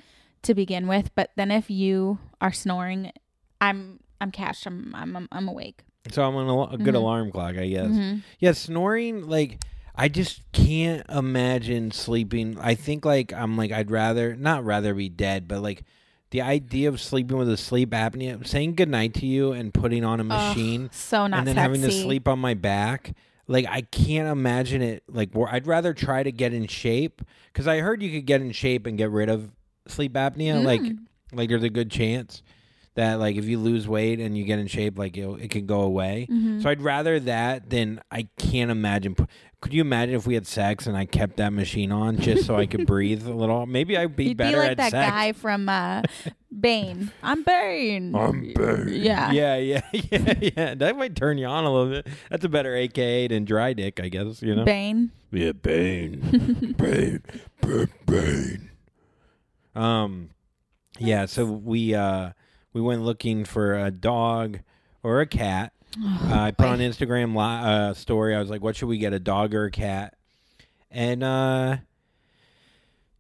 [0.42, 3.12] to begin with, but then if you are snoring,
[3.61, 4.66] I'm I'm cashed.
[4.66, 5.82] I'm I'm I'm awake.
[6.11, 7.02] So I'm on a, a good Mhm.
[7.02, 7.87] alarm clock, I guess.
[7.88, 8.22] Mhm.
[8.38, 9.58] Yeah, snoring like
[9.94, 12.56] I just can't imagine sleeping.
[12.61, 15.82] I think like I'm like I'd rather not rather be dead, but like
[16.30, 20.18] the idea of sleeping with a sleep apnea, saying goodnight to you and putting on
[20.18, 21.62] a machine So not and then sexy.
[21.62, 23.12] having to sleep on my back.
[23.48, 25.02] Like I can't imagine it.
[25.08, 27.20] Like where I'd rather try to get in shape
[27.52, 29.50] because I heard you could get in shape and get rid of
[29.88, 30.64] sleep apnea.
[30.64, 30.98] Like Mm.
[31.35, 32.42] like there's a good chance
[32.94, 35.66] that like if you lose weight and you get in shape, like it it can
[35.66, 36.26] go away.
[36.31, 36.62] Mhm.
[36.62, 39.16] So I'd rather that than I can't imagine.
[39.61, 42.57] Could you imagine if we had sex and I kept that machine on just so
[42.57, 43.64] I could breathe a little?
[43.64, 45.11] Maybe I'd be You'd better be like at that sex.
[45.11, 46.02] guy from uh,
[46.61, 47.12] Bane.
[47.22, 48.12] I'm Bane.
[48.14, 48.88] I'm Bane.
[48.88, 49.31] Yeah.
[49.31, 50.74] Yeah, yeah, yeah, yeah.
[50.74, 52.09] That might turn you on a little bit.
[52.28, 54.42] That's a better AKA than dry dick, I guess.
[54.42, 54.64] You know.
[54.64, 55.12] Bane.
[55.31, 56.74] Yeah, Bane.
[56.76, 57.22] Bane.
[57.62, 57.88] Bane.
[58.05, 58.70] Bane.
[59.76, 60.31] Um,
[60.98, 61.26] yeah.
[61.26, 62.33] So we uh
[62.72, 64.61] we went looking for a dog
[65.02, 65.72] or a cat.
[66.02, 68.35] Uh, I put on Instagram li- uh, story.
[68.35, 69.12] I was like, "What should we get?
[69.12, 70.14] A dog or a cat?"
[70.90, 71.78] And uh,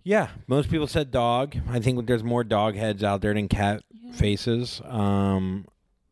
[0.02, 1.56] yeah, most people said dog.
[1.68, 3.82] I think there's more dog heads out there than cat
[4.14, 4.80] faces.
[4.84, 5.66] Um,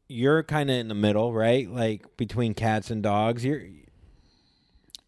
[0.09, 1.71] you're kind of in the middle, right?
[1.71, 3.45] Like between cats and dogs.
[3.45, 3.63] You're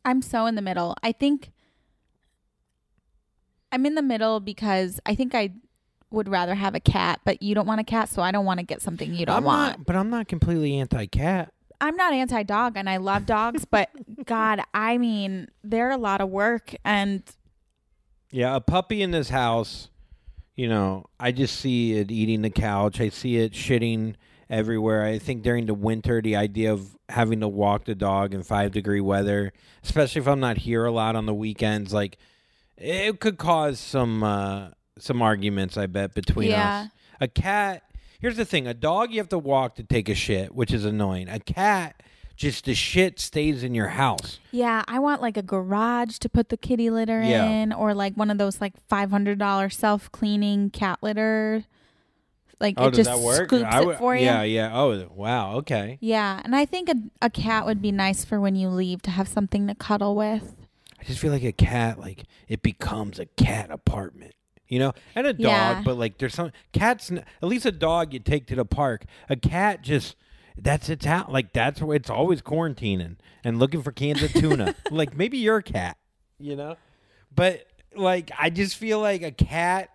[0.05, 0.97] I'm so in the middle.
[1.03, 1.53] I think
[3.71, 5.53] I'm in the middle because I think I
[6.13, 8.61] would rather have a cat, but you don't want a cat, so I don't want
[8.61, 9.79] to get something you don't I'm want.
[9.79, 11.53] not, but I'm not completely anti-cat.
[11.81, 13.91] I'm not anti dog and I love dogs, but
[14.25, 17.23] God, I mean, they're a lot of work and
[18.31, 19.89] Yeah, a puppy in this house,
[20.55, 23.01] you know, I just see it eating the couch.
[23.01, 24.15] I see it shitting
[24.49, 25.05] everywhere.
[25.05, 28.71] I think during the winter, the idea of having to walk the dog in five
[28.71, 32.17] degree weather, especially if I'm not here a lot on the weekends, like
[32.77, 34.69] it could cause some uh,
[35.03, 35.77] some arguments.
[35.77, 36.85] I bet between Yeah.
[36.87, 36.91] us.
[37.21, 37.83] A cat.
[38.21, 40.85] Here's the thing: a dog you have to walk to take a shit, which is
[40.85, 41.29] annoying.
[41.29, 41.97] A cat.
[42.35, 44.41] Just the shit stays in your house.
[44.51, 47.45] yeah, I want like a garage to put the kitty litter Yeah.
[47.47, 51.65] in or like one of those like $500 self cleaning cat litter.
[52.59, 54.25] Like Oh, it just scoops it for you.
[54.25, 54.71] Yeah, yeah.
[54.73, 55.57] Oh, wow.
[55.57, 55.99] Okay.
[56.01, 59.11] Yeah, and I think a, a cat would be nice for when you leave to
[59.11, 60.55] have something to cuddle with.
[61.01, 64.35] I just feel like a cat, like it becomes a cat apartment,
[64.73, 65.43] you know, and a dog.
[65.43, 65.83] Yeah.
[65.85, 67.11] But like, there's some cats.
[67.11, 69.05] At least a dog you take to the park.
[69.29, 70.17] A cat just
[70.57, 71.31] that's its out.
[71.31, 74.75] Like that's where it's always quarantining and looking for cans of tuna.
[74.91, 75.99] like maybe you're a cat,
[76.39, 76.77] you know,
[77.35, 79.91] but like I just feel like a cat.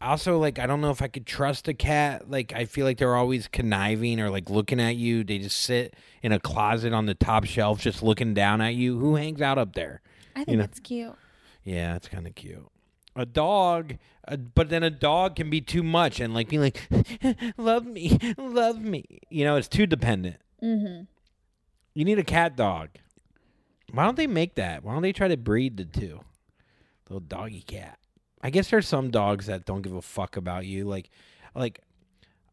[0.00, 2.28] Also, like I don't know if I could trust a cat.
[2.28, 5.22] Like I feel like they're always conniving or like looking at you.
[5.22, 8.98] They just sit in a closet on the top shelf, just looking down at you.
[8.98, 10.00] Who hangs out up there?
[10.34, 10.64] I think know.
[10.64, 11.14] it's cute.
[11.62, 12.68] Yeah, it's kind of cute.
[13.18, 13.96] A dog,
[14.28, 16.88] uh, but then a dog can be too much and like being like,
[17.58, 19.04] love me, love me.
[19.28, 20.36] You know, it's too dependent.
[20.62, 21.02] Mm-hmm.
[21.94, 22.90] You need a cat dog.
[23.92, 24.84] Why don't they make that?
[24.84, 26.20] Why don't they try to breed the two?
[27.08, 27.98] Little doggy cat.
[28.40, 30.84] I guess there's some dogs that don't give a fuck about you.
[30.84, 31.10] Like,
[31.56, 31.80] like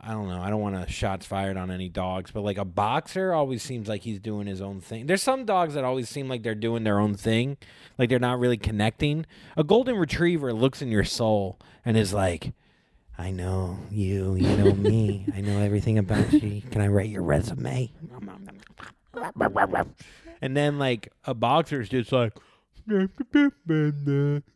[0.08, 0.40] I don't know.
[0.40, 3.88] I don't want to shots fired on any dogs, but like a boxer always seems
[3.88, 5.08] like he's doing his own thing.
[5.08, 7.58] There's some dogs that always seem like they're doing their own thing,
[7.98, 9.26] like they're not really connecting.
[9.58, 12.54] A golden retriever looks in your soul and is like,
[13.18, 16.62] I know you, you know me, I know everything about you.
[16.70, 17.92] Can I write your resume?
[20.40, 22.34] And then like a boxer's just like,
[22.88, 23.10] you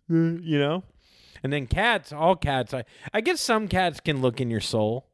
[0.07, 0.83] know.
[1.41, 2.73] And then cats, all cats.
[2.73, 2.83] I,
[3.13, 5.08] I guess some cats can look in your soul.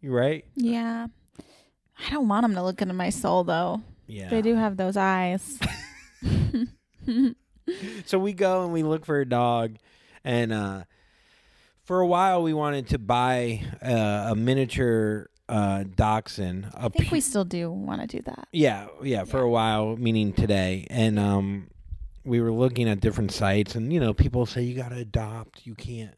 [0.00, 0.44] You right?
[0.54, 1.06] Yeah.
[1.98, 3.82] I don't want them to look into my soul though.
[4.06, 4.28] Yeah.
[4.28, 5.58] They do have those eyes.
[8.06, 9.76] So we go and we look for a dog,
[10.24, 10.84] and uh,
[11.84, 16.70] for a while we wanted to buy uh, a miniature uh, dachshund.
[16.74, 18.48] I think we still do want to do that.
[18.52, 20.86] Yeah, yeah, for a while, meaning today.
[20.90, 21.68] And um
[22.24, 25.64] we were looking at different sites and you know, people say you got to adopt,
[25.66, 26.14] you can't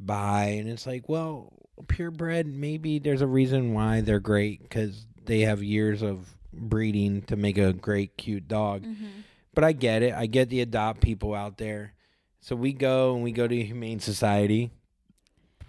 [0.00, 1.52] buy and it's like, well,
[1.88, 7.36] purebred maybe there's a reason why they're great cuz they have years of breeding to
[7.36, 8.82] make a great cute dog.
[8.82, 9.06] Mm-hmm.
[9.54, 10.14] But I get it.
[10.14, 11.94] I get the adopt people out there.
[12.40, 14.70] So we go and we go to Humane Society.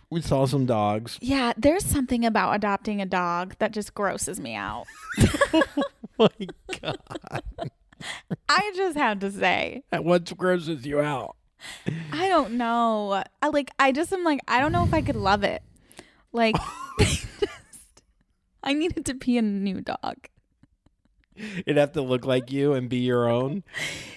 [0.09, 1.17] We saw some dogs.
[1.21, 4.85] Yeah, there's something about adopting a dog that just grosses me out.
[6.17, 6.47] Oh my
[6.79, 7.43] god.
[8.47, 9.83] I just have to say.
[9.91, 11.35] What grosses you out?
[12.13, 13.21] I don't know.
[13.41, 15.61] I like I just am like I don't know if I could love it.
[16.35, 16.55] Like
[16.99, 17.25] just,
[18.63, 20.17] I needed to be a new dog.
[21.37, 23.63] It'd have to look like you and be your own.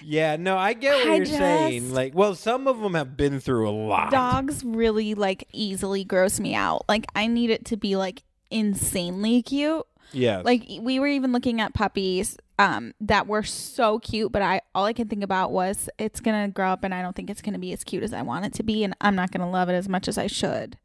[0.01, 1.93] Yeah, no, I get what I you're saying.
[1.93, 4.11] Like, well, some of them have been through a lot.
[4.11, 6.85] Dogs really like easily gross me out.
[6.87, 9.85] Like I need it to be like insanely cute.
[10.11, 14.61] Yeah, Like we were even looking at puppies um that were so cute, but I
[14.73, 17.29] all I can think about was it's going to grow up and I don't think
[17.29, 19.31] it's going to be as cute as I want it to be and I'm not
[19.31, 20.77] going to love it as much as I should.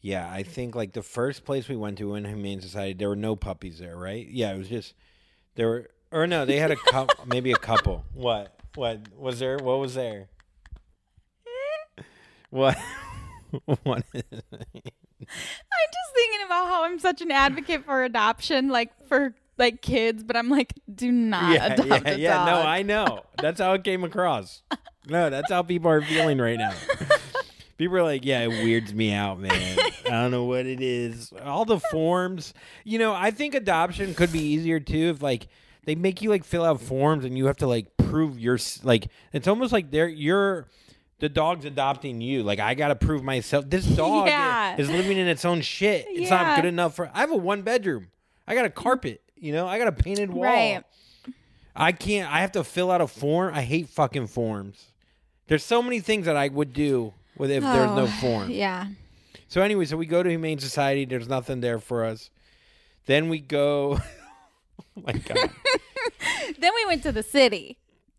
[0.00, 0.30] Yeah.
[0.30, 3.36] I think like the first place we went to in Humane Society, there were no
[3.36, 4.26] puppies there, right?
[4.26, 4.94] Yeah, it was just
[5.54, 8.04] there were, or no, they had a couple, maybe a couple.
[8.14, 8.58] What?
[8.74, 9.58] What was there?
[9.58, 10.28] What was there?
[12.50, 12.78] What?
[13.64, 14.04] what?
[14.14, 14.22] I'm
[15.22, 20.36] just thinking about how I'm such an advocate for adoption, like for like kids, but
[20.36, 22.34] I'm like, do not yeah, adopt yeah, a yeah.
[22.36, 22.46] dog.
[22.46, 23.22] No, I know.
[23.40, 24.62] That's how it came across.
[25.08, 26.72] No, that's how people are feeling right now.
[27.78, 29.52] People are like, yeah, it weirds me out, man.
[30.06, 31.32] I don't know what it is.
[31.44, 35.48] All the forms, you know, I think adoption could be easier too if like
[35.84, 39.08] they make you like fill out forms and you have to like prove your like
[39.32, 40.68] it's almost like they're you're
[41.18, 42.42] the dog's adopting you.
[42.42, 43.68] Like I got to prove myself.
[43.68, 44.76] This dog Yeah.
[44.78, 46.06] is living in its own shit.
[46.08, 48.08] It's not good enough for I have a one bedroom.
[48.46, 49.66] I got a carpet, you know?
[49.66, 50.44] I got a painted wall.
[50.44, 50.82] Right.
[51.74, 52.32] I can't.
[52.32, 53.52] I have to fill out a form.
[53.54, 54.86] I hate fucking forms.
[55.48, 58.50] There's so many things that I would do with if there's no Oh, form.
[58.50, 58.86] Yeah.
[59.48, 61.04] So anyway, so we go to Humane Society.
[61.04, 62.30] There's nothing there for us.
[63.06, 63.98] Then we go.
[64.96, 65.50] oh my god.
[66.58, 67.76] Then we went to the city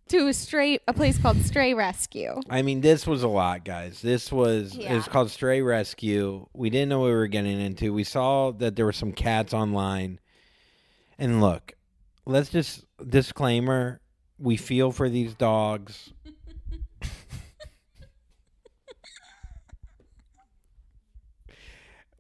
[0.10, 2.39] to a stray a place called Stray Rescue.
[2.49, 4.01] I mean, this was a lot, guys.
[4.01, 6.47] This was it was called Stray Rescue.
[6.53, 7.93] We didn't know what we were getting into.
[7.93, 10.19] We saw that there were some cats online.
[11.17, 11.73] And look,
[12.25, 13.99] let's just disclaimer:
[14.38, 16.13] we feel for these dogs.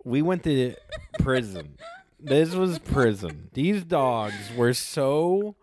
[0.07, 0.73] We went to
[1.19, 1.77] prison.
[2.19, 3.49] This was prison.
[3.53, 5.55] These dogs were so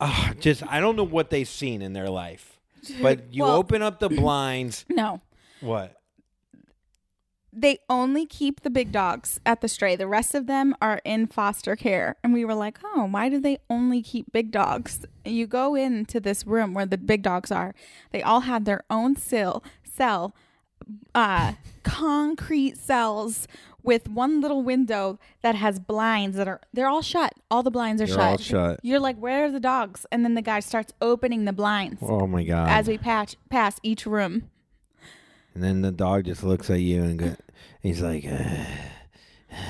[0.00, 2.58] Ah, just I don't know what they've seen in their life.
[3.00, 4.84] But you Well- open up the blinds.
[4.90, 5.20] No.
[5.60, 5.96] What?
[7.56, 9.94] They only keep the big dogs at the stray.
[9.94, 12.16] The rest of them are in foster care.
[12.24, 15.06] And we were like, oh, why do they only keep big dogs?
[15.24, 17.72] You go into this room where the big dogs are.
[18.10, 20.34] They all have their own cell, cell,
[21.14, 23.46] uh, concrete cells
[23.82, 27.34] with one little window that has blinds that are they're all shut.
[27.50, 28.24] All the blinds are They're shut.
[28.30, 28.80] all shut.
[28.82, 30.06] You're like, where are the dogs?
[30.10, 32.68] And then the guy starts opening the blinds Oh my god!
[32.70, 34.50] as we patch pass each room.
[35.54, 37.36] and then the dog just looks at you and go,
[37.82, 38.64] he's like, "Uh,"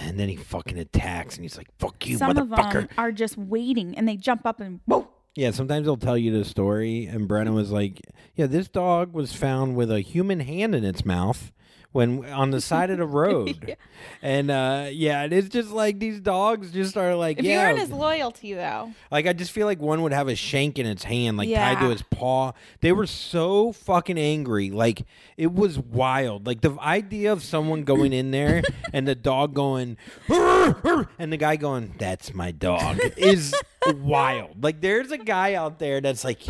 [0.05, 3.11] and then he fucking attacks and he's like, "Fuck you, Some of motherfucker!" them are
[3.13, 5.09] just waiting and they jump up and whoa.
[5.35, 8.01] Yeah, sometimes they'll tell you the story, and Brenna was like,
[8.37, 11.51] "Yeah, this dog was found with a human hand in its mouth
[11.95, 13.77] when on the side of the road."
[14.21, 17.77] And uh, yeah, it's just like these dogs just are like, If yeah, you earn
[17.79, 21.05] his loyalty, though, Like I just feel like one would have a shank in its
[21.05, 21.91] hand, like tied to Yeah.
[21.91, 22.53] his paw.
[22.81, 24.71] They were so fucking angry.
[24.71, 25.05] Like
[25.39, 26.47] it was wild.
[26.47, 29.97] Like the idea of someone going in there and the dog going
[30.29, 33.55] and the guy going, That's my dog is
[33.87, 34.63] wild.
[34.63, 36.41] Like there's a guy out there that's like,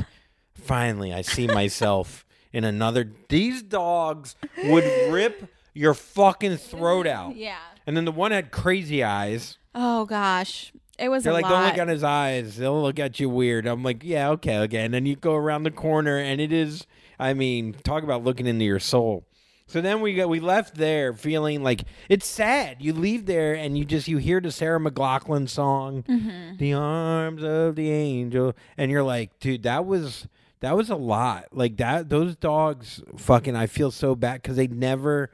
[0.55, 2.24] Finally I see myself
[2.55, 7.37] in another these dogs would rip your fucking throat out.
[7.37, 7.59] yeah.
[7.87, 9.59] And then the one had crazy eyes.
[9.75, 11.51] Oh gosh, it was They're like, lot.
[11.51, 12.57] don't look at his eyes.
[12.57, 13.67] They'll look at you weird.
[13.67, 14.85] I'm like, yeah, okay, okay.
[14.85, 16.87] And then you go around the corner, and it is,
[17.19, 19.27] I mean, talk about looking into your soul.
[19.67, 22.77] So then we got we left there feeling like it's sad.
[22.81, 26.57] You leave there and you just you hear the Sarah McLachlan song, Mm-hmm.
[26.59, 30.29] "The Arms of the Angel," and you're like, dude, that was
[30.65, 31.49] that was a lot.
[31.53, 35.31] Like that, those dogs, fucking, I feel so bad because they never.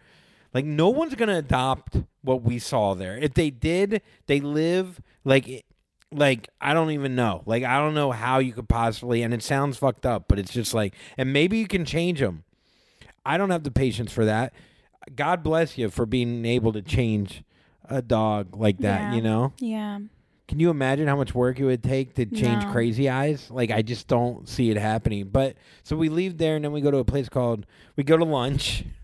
[0.52, 3.16] Like no one's gonna adopt what we saw there.
[3.16, 5.64] If they did, they live like
[6.10, 7.42] like I don't even know.
[7.46, 10.52] Like I don't know how you could possibly and it sounds fucked up, but it's
[10.52, 12.42] just like and maybe you can change them.
[13.24, 14.52] I don't have the patience for that.
[15.14, 17.44] God bless you for being able to change
[17.88, 19.14] a dog like that, Yeah.
[19.14, 19.52] you know?
[19.60, 20.00] Yeah.
[20.50, 22.72] Can you imagine how much work it would take to change No.
[22.72, 23.48] crazy eyes?
[23.52, 25.28] Like I just don't see it happening.
[25.28, 28.16] But so we leave there and then we go to a place called we go
[28.16, 28.84] to lunch.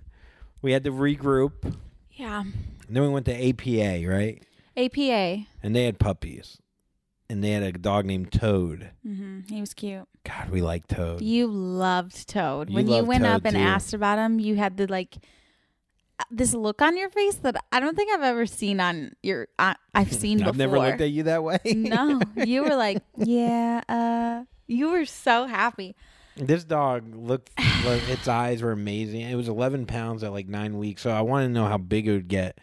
[0.62, 1.76] We had to regroup.
[2.14, 2.40] Yeah.
[2.40, 4.42] And then we went to APA, right?
[4.76, 5.46] APA.
[5.62, 6.58] And they had puppies.
[7.30, 8.90] And they had a dog named Toad.
[9.06, 9.40] Mm-hmm.
[9.54, 10.08] He was cute.
[10.24, 11.20] God, we like Toad.
[11.20, 12.70] You loved Toad.
[12.70, 13.62] You when you went up and too.
[13.62, 15.18] asked about him, you had the like
[16.30, 19.48] this look on your face that I don't think I've ever seen on your.
[19.58, 20.50] Uh, I've seen before.
[20.50, 21.58] I've never looked at you that way.
[21.66, 23.82] no, you were like, yeah.
[23.88, 25.94] Uh, you were so happy.
[26.36, 27.50] This dog looked,
[27.86, 29.22] like, its eyes were amazing.
[29.22, 32.06] It was 11 pounds at like nine weeks, so I wanted to know how big
[32.08, 32.58] it would get.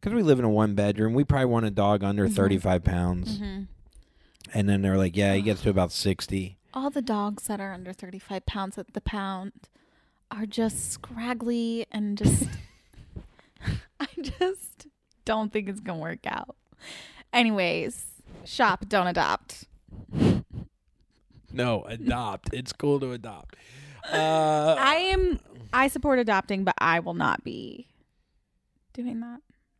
[0.00, 3.38] Because we live in a one bedroom, we probably want a dog under 35 pounds.
[3.38, 3.62] Mm-hmm.
[4.52, 6.58] And then they're like, yeah, he gets to about 60.
[6.74, 9.52] All the dogs that are under 35 pounds at the pound
[10.32, 12.48] are just scraggly and just.
[14.16, 14.86] I just
[15.24, 16.56] don't think it's going to work out.
[17.32, 18.04] Anyways,
[18.44, 19.64] shop, don't adopt.
[21.52, 22.52] No, adopt.
[22.52, 23.56] it's cool to adopt.
[24.12, 25.38] Uh, I am.
[25.72, 27.86] I support adopting, but I will not be
[28.92, 29.38] doing that.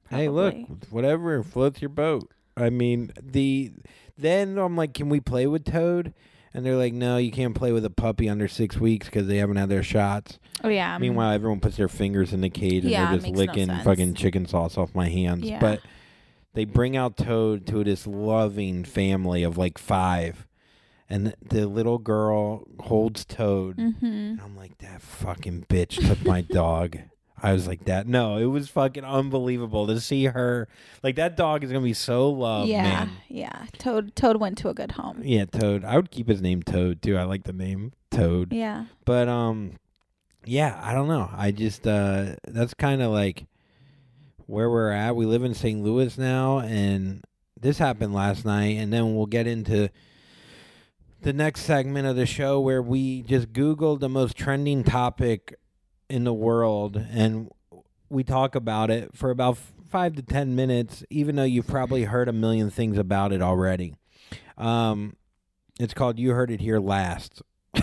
[0.08, 0.54] Hey, look,
[0.90, 2.30] whatever floats your boat.
[2.56, 3.72] I mean, the
[4.16, 6.14] then I'm like, can we play with Toad?
[6.54, 9.38] And they're like, no, you can't play with a puppy under six weeks because they
[9.38, 10.38] haven't had their shots.
[10.62, 10.98] Oh yeah.
[10.98, 13.44] Meanwhile, everyone puts their fingers in the cage and Yeah, they're it just makes no
[13.46, 13.84] licking sense.
[13.84, 15.44] fucking chicken sauce off my hands.
[15.44, 15.58] Yeah.
[15.60, 15.80] But
[16.54, 20.46] they bring out Toad to this loving family of like five.
[21.08, 23.76] And the, the little girl holds Toad.
[23.78, 24.04] Mm-hmm.
[24.06, 26.98] And I'm like, that fucking bitch took my dog.
[27.42, 28.06] I was like that.
[28.06, 30.68] No, it was fucking unbelievable to see her.
[31.02, 33.10] Like that dog is gonna be so loved, yeah, man.
[33.28, 33.66] yeah.
[33.78, 34.14] Toad.
[34.14, 35.20] Toad went to a good home.
[35.24, 35.84] Yeah, Toad.
[35.84, 37.16] I would keep his name Toad too.
[37.16, 38.52] I like the name Toad.
[38.52, 38.84] Yeah.
[39.04, 39.72] But um,
[40.44, 41.28] yeah, I don't know.
[41.36, 43.46] I just uh, that's kind of like
[44.46, 45.16] where we're at.
[45.16, 45.82] We live in St.
[45.82, 47.24] Louis now, and
[47.60, 49.90] this happened last night, and then we'll get into
[51.22, 55.54] the next segment of the show where we just Googled the most trending topic
[56.12, 57.50] in the world, and
[58.10, 59.56] we talk about it for about
[59.88, 63.94] five to ten minutes, even though you've probably heard a million things about it already.
[64.58, 65.16] Um,
[65.80, 67.42] it's called "You Heard It Here Last."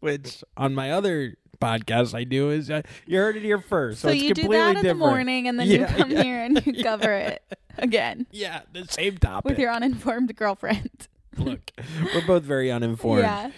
[0.00, 4.00] which on my other podcast I do is uh, you heard it here first.
[4.00, 4.98] So, So, it's you do completely that in different.
[5.00, 7.42] the morning, and then you come yeah, here and you cover it
[7.78, 9.48] again Yeah, the same topic.
[9.50, 11.08] with your uninformed girlfriend.
[11.38, 11.70] Look,
[12.14, 13.22] we're both very uninformed.
[13.24, 13.50] Yeah.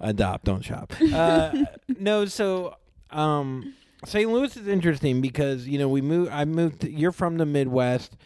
[0.00, 0.92] Adopt, don't shop.
[1.16, 1.64] Uh,
[1.98, 2.76] no, so
[3.10, 3.74] um,
[4.04, 4.30] St.
[4.30, 6.30] Louis is interesting because you know we moved.
[6.30, 6.80] I moved.
[6.82, 8.16] To, you're from the Midwest.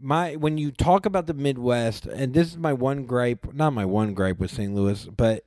[0.00, 3.52] My when you talk about the Midwest, and this is my one gripe.
[3.54, 4.74] Not my one gripe with St.
[4.74, 5.44] Louis, but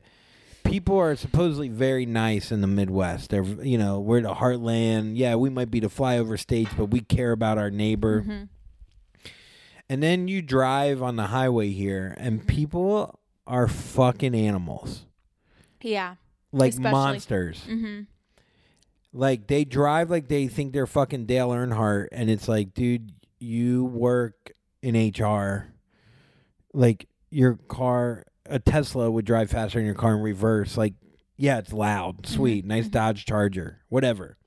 [0.63, 3.29] people are supposedly very nice in the Midwest.
[3.29, 5.13] They're you know we're the heartland.
[5.15, 8.21] Yeah, we might be the flyover states, but we care about our neighbor.
[8.21, 8.43] Mm-hmm.
[9.91, 15.05] And then you drive on the highway here, and people are fucking animals,
[15.81, 16.15] Yeah.
[16.51, 17.61] like Especially- monsters.
[17.67, 18.01] Mm-hmm.
[19.11, 23.85] Like they drive like they think they're fucking Dale Earnhardt, and it's like, dude, you
[23.85, 24.51] work
[24.83, 25.73] in HR.
[26.73, 30.77] Like your car, a Tesla would drive faster than your car in reverse.
[30.77, 30.93] Like,
[31.37, 34.37] yeah, it's loud, sweet, nice Dodge Charger, whatever.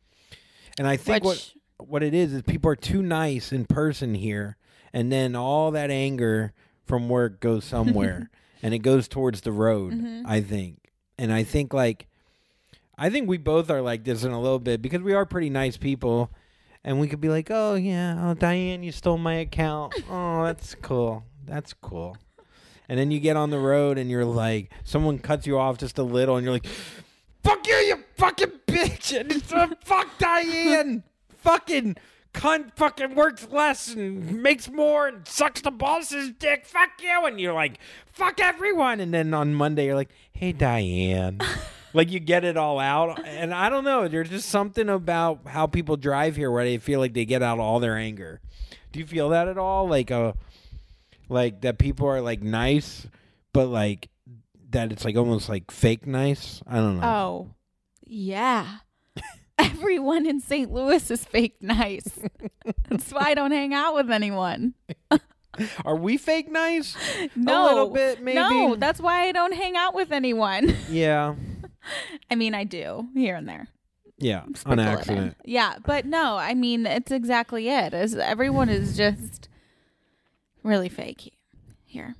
[0.78, 4.14] And I think Which, what what it is is people are too nice in person
[4.14, 4.56] here,
[4.92, 6.52] and then all that anger
[6.86, 8.30] from work goes somewhere,
[8.62, 9.92] and it goes towards the road.
[9.94, 10.22] Mhm.
[10.24, 10.81] I think,
[11.18, 12.06] and I think like,
[12.98, 15.50] I think we both are like this in a little bit because we are pretty
[15.50, 16.30] nice people,
[16.84, 19.94] and we could be like, oh yeah, oh Diane, you stole my account.
[20.10, 21.24] oh, that's cool.
[21.46, 22.16] That's cool.
[22.88, 25.98] And then you get on the road and you're like, someone cuts you off just
[25.98, 26.66] a little, and you're like,
[27.42, 31.02] "Fuck you, you fucking bitch!" And it's uh, fuck Diane,
[31.38, 31.96] fucking
[32.34, 36.66] cunt, fucking works less and makes more and sucks the boss's dick.
[36.66, 41.40] Fuck you, and you're like, "Fuck everyone." And then on Monday, you're like, "Hey, Diane."
[41.94, 44.08] like you get it all out, and I don't know.
[44.08, 47.58] There's just something about how people drive here where they feel like they get out
[47.58, 48.40] all their anger.
[48.92, 49.88] Do you feel that at all?
[49.88, 50.32] Like uh
[51.28, 53.06] like that people are like nice,
[53.52, 54.08] but like
[54.70, 56.62] that it's like almost like fake nice.
[56.66, 57.06] I don't know.
[57.06, 57.54] oh,
[58.06, 58.78] yeah.
[59.62, 60.72] Everyone in St.
[60.72, 62.08] Louis is fake nice.
[62.88, 64.74] That's why I don't hang out with anyone.
[65.84, 66.96] Are we fake nice?
[67.36, 68.36] No, little bit, maybe.
[68.36, 70.74] No, that's why I don't hang out with anyone.
[70.88, 71.34] Yeah.
[72.30, 73.68] I mean, I do here and there.
[74.16, 74.42] Yeah.
[74.42, 74.98] On Sprinkle it in.
[74.98, 75.36] accident.
[75.44, 77.92] Yeah, but no, I mean it's exactly it.
[77.92, 79.48] Is everyone is just
[80.62, 81.34] really fake
[81.84, 82.14] here.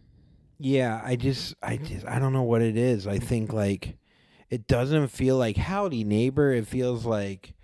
[0.59, 3.07] Yeah, I just I just I don't know what it is.
[3.07, 3.97] I think like
[4.53, 6.53] it doesn't feel like howdy neighbor.
[6.53, 7.55] It feels like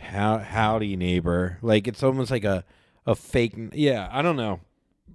[0.00, 1.58] how howdy neighbor.
[1.62, 2.64] Like it's almost like a
[3.06, 4.60] a fake yeah, I don't know.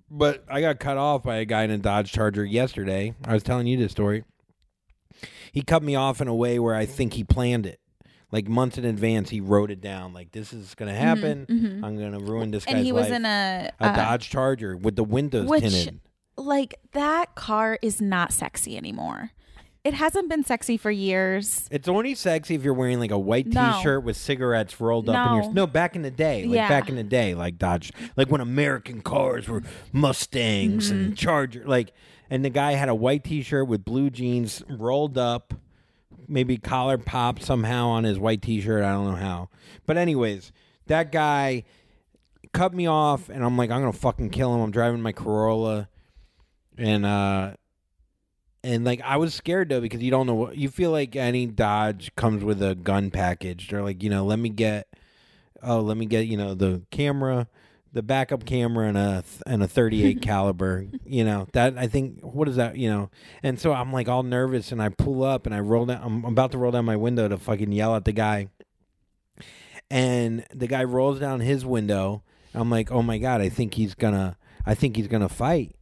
[0.09, 3.13] But I got cut off by a guy in a Dodge Charger yesterday.
[3.25, 4.23] I was telling you this story.
[5.51, 7.79] He cut me off in a way where I think he planned it.
[8.31, 10.13] Like months in advance, he wrote it down.
[10.13, 11.45] Like this is gonna happen.
[11.49, 11.83] mhm.
[11.83, 13.13] I'm gonna ruin this guy's And he was life.
[13.13, 15.99] in a, a uh, Dodge Charger with the windows which- tinted.
[16.37, 19.31] like that car is not sexy anymore.
[19.87, 21.65] It hasn't been sexy for years.
[21.71, 23.73] It's only sexy if you're wearing like a white No.
[23.77, 25.43] T-shirt with cigarettes rolled up in your.
[25.45, 25.51] No.
[25.51, 26.67] No, back in the day, like Yeah.
[26.67, 29.63] back in the day, like Dodge, like when American cars were
[29.93, 30.97] Mustangs Mm-hmm.
[30.99, 31.63] and Charger.
[31.65, 31.93] Like
[32.29, 35.53] and the guy had a white T-shirt with blue jeans rolled up,
[36.27, 38.83] maybe collar popped somehow on his white T-shirt.
[38.83, 39.47] I don't know how,
[39.85, 40.51] but anyways,
[40.87, 41.63] that guy
[42.51, 44.59] cut me off, and I'm like, I'm gonna fucking kill him.
[44.59, 45.87] I'm driving my Corolla,
[46.77, 47.53] and uh,
[48.67, 51.15] and like I was scared though because you don't know what you feel like.
[51.15, 53.69] Any Dodge comes with a gun package.
[53.69, 54.87] They're like, you know, let me get,
[55.63, 57.47] oh, let me get, you know, the camera
[57.93, 62.47] the backup camera and a and a 38 caliber you know that i think what
[62.47, 63.09] is that you know
[63.41, 66.25] and so i'm like all nervous and i pull up and i roll down i'm
[66.25, 68.49] about to roll down my window to fucking yell at the guy
[69.89, 72.21] and the guy rolls down his window
[72.53, 75.76] i'm like oh my god i think he's gonna i think he's gonna fight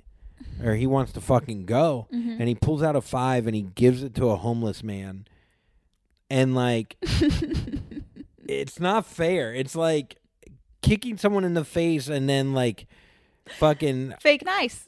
[0.64, 2.08] or he wants to fucking go.
[2.14, 2.36] Mm-hmm.
[2.40, 5.26] and he pulls out a five and he gives it to a homeless man.
[6.30, 6.98] And like
[8.48, 9.54] it's not fair.
[9.54, 10.18] It's like
[10.82, 12.88] kicking someone in the face and then like
[13.48, 14.88] fucking Fake nice.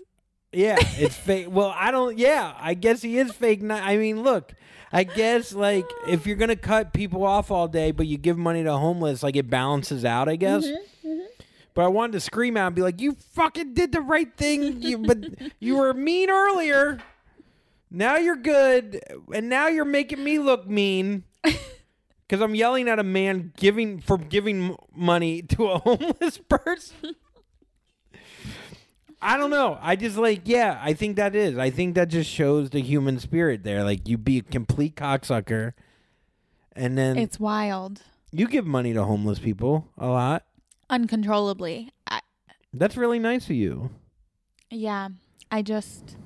[0.52, 1.48] yeah it's fake.
[1.50, 4.54] Well i don't yeah i guess he is fake ni- i mean look
[4.92, 8.64] i guess like if you're gonna cut people off all day but you give money
[8.64, 10.66] to homeless like it balances out i guess
[11.78, 14.82] but i wanted to scream out and be like you fucking did the right thing
[14.82, 15.20] you, but
[15.60, 16.98] you were mean earlier
[17.92, 19.00] now you're good
[19.32, 24.18] and now you're making me look mean because i'm yelling at a man giving for
[24.18, 27.16] giving money to a homeless person
[29.20, 29.80] I don't know.
[29.82, 31.58] I just like, yeah, I think that is.
[31.58, 33.84] I think that just shows the human spirit there.
[33.84, 35.74] Like, you be a complete cocksucker,
[36.76, 38.04] and then It's wild.
[38.32, 40.46] you give money to homeless people a lot.
[40.90, 41.92] Uncontrollably.
[42.10, 42.22] I,
[42.74, 43.92] That's really nice of you.
[44.70, 45.10] yeah.
[45.50, 46.18] I just.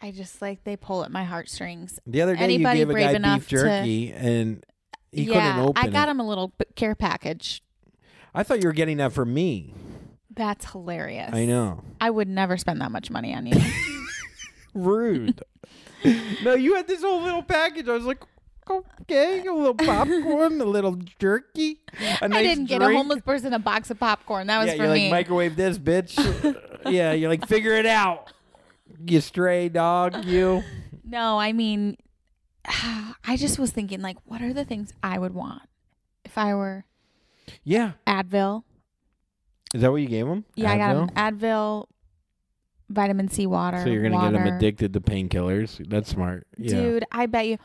[0.00, 2.00] I just like they pull at my heartstrings.
[2.06, 4.66] The other day, Anybody you gave a brave guy enough beef to- jerky, and
[5.12, 5.88] he yeah, couldn't open it.
[5.88, 6.10] I got it.
[6.10, 7.62] him a little b- care package.
[8.34, 9.72] I thought you were getting that for me.
[10.34, 11.30] That's hilarious.
[11.32, 11.84] I know.
[12.00, 13.54] I would never spend that much money on you.
[14.74, 15.40] Rude.
[16.42, 17.88] no, you had this whole little package.
[17.88, 18.22] I was like,
[18.70, 21.80] okay, a little popcorn, a little jerky.
[22.20, 24.46] A nice I didn't get a homeless person a box of popcorn.
[24.46, 25.02] That was yeah, for you're me.
[25.04, 26.16] like microwave this, bitch.
[26.86, 28.32] yeah, you're like figure it out.
[29.04, 30.62] You stray dog, you.
[31.04, 31.96] no, I mean,
[32.66, 35.62] I just was thinking, like, what are the things I would want
[36.24, 36.84] if I were
[37.64, 38.64] Yeah, Advil?
[39.74, 40.44] is that what you gave him?
[40.54, 41.40] Yeah, I got him Advil?
[41.40, 41.86] Advil,
[42.90, 43.82] vitamin C water.
[43.82, 44.38] So you're gonna water.
[44.38, 45.88] get him addicted to painkillers.
[45.88, 46.46] That's smart.
[46.56, 46.80] Yeah.
[46.80, 47.58] Dude, I bet you.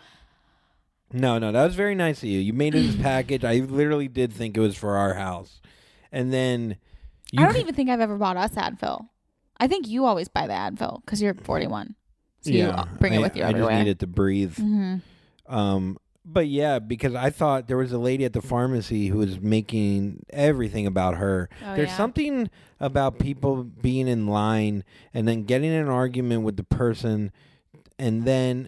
[1.14, 2.40] No, no, that was very nice of you.
[2.40, 3.44] You made it this package.
[3.46, 5.62] I literally did think it was for our house,
[6.12, 6.78] and then
[7.32, 9.08] you I don't even think I've ever bought us Advil.
[9.60, 11.96] I think you always buy the Advil because you're 41.
[12.42, 13.72] So you yeah, bring it I- with you I everywhere.
[13.72, 14.56] just needed to breathe.
[14.58, 14.96] hmm
[15.48, 15.98] Um,
[16.30, 20.26] but yeah, because I thought there was a lady at the pharmacy who was making
[20.30, 21.50] everything about her.
[21.66, 21.96] Oh, There's yeah.
[21.98, 22.50] something
[22.82, 24.84] about people being in line
[25.14, 27.32] and then getting in an argument with the person
[27.98, 28.68] and then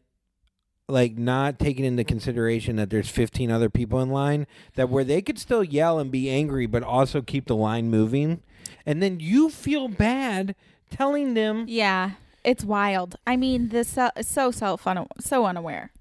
[0.89, 5.21] like not taking into consideration that there's 15 other people in line that where they
[5.21, 8.41] could still yell and be angry but also keep the line moving
[8.85, 10.55] and then you feel bad
[10.89, 12.11] telling them Yeah,
[12.43, 13.15] it's wild.
[13.27, 15.91] I mean, this uh, so self un- so unaware.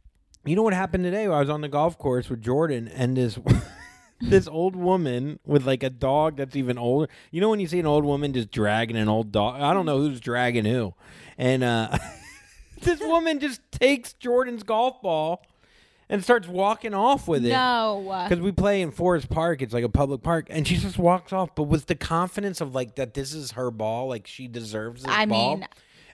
[0.44, 1.24] You know what happened today?
[1.24, 3.38] I was on the golf course with Jordan and this
[4.20, 7.08] this old woman with like a dog that's even older.
[7.30, 9.60] You know when you see an old woman just dragging an old dog?
[9.60, 10.94] I don't know who's dragging who.
[11.36, 11.98] And uh
[12.82, 15.42] this woman just takes Jordan's golf ball
[16.08, 17.50] and starts walking off with it.
[17.50, 20.98] No, Because we play in Forest Park, it's like a public park, and she just
[20.98, 24.48] walks off, but with the confidence of like that this is her ball, like she
[24.48, 25.56] deserves this I ball.
[25.58, 25.66] mean-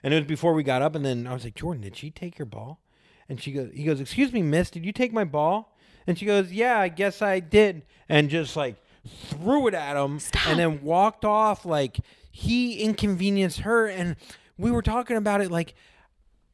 [0.03, 2.11] and it was before we got up, and then I was like, Jordan, did she
[2.11, 2.79] take your ball?
[3.27, 5.75] And she goes, he goes, excuse me, miss, did you take my ball?
[6.05, 8.75] And she goes, yeah, I guess I did, and just like
[9.07, 11.97] threw it at him, and then walked off like
[12.29, 14.15] he inconvenienced her, and
[14.57, 15.73] we were talking about it like.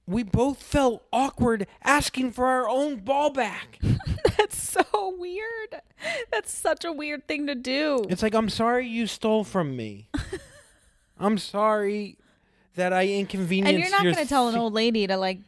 [0.08, 3.80] We both felt awkward asking for our own ball back.
[4.38, 5.82] that's so weird.
[6.32, 8.06] That's such a weird thing to do.
[8.10, 10.08] It's like I'm sorry you stole from me.
[11.20, 12.18] I'm sorry
[12.76, 13.70] that I inconvenienced.
[13.70, 15.39] and you're not your going to tell an old lady to like.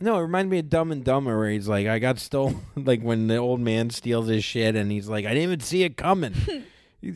[0.00, 3.02] No, it reminds me of Dumb and Dumber, where he's like, "I got stolen." like
[3.02, 5.96] when the old man steals his shit, and he's like, "I didn't even see it
[5.96, 6.34] coming."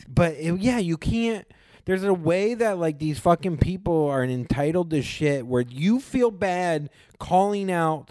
[0.08, 1.46] but it- yeah, you can't.
[1.84, 6.30] There's a way that like these fucking people are entitled to shit where you feel
[6.30, 8.10] bad calling out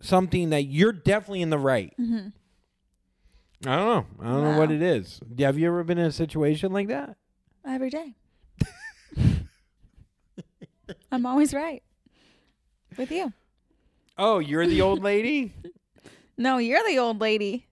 [0.00, 1.92] something that you're definitely in the right.
[2.00, 2.28] Mm-hmm.
[3.68, 4.06] I don't know.
[4.20, 5.20] I don't know what it is.
[5.38, 7.16] Have you ever been in a situation like that?
[7.66, 8.14] Every day.
[11.12, 11.82] I'm always right.
[12.96, 13.32] With you.
[14.16, 15.52] Oh, you're the old lady.
[16.40, 17.66] No, you're the old lady.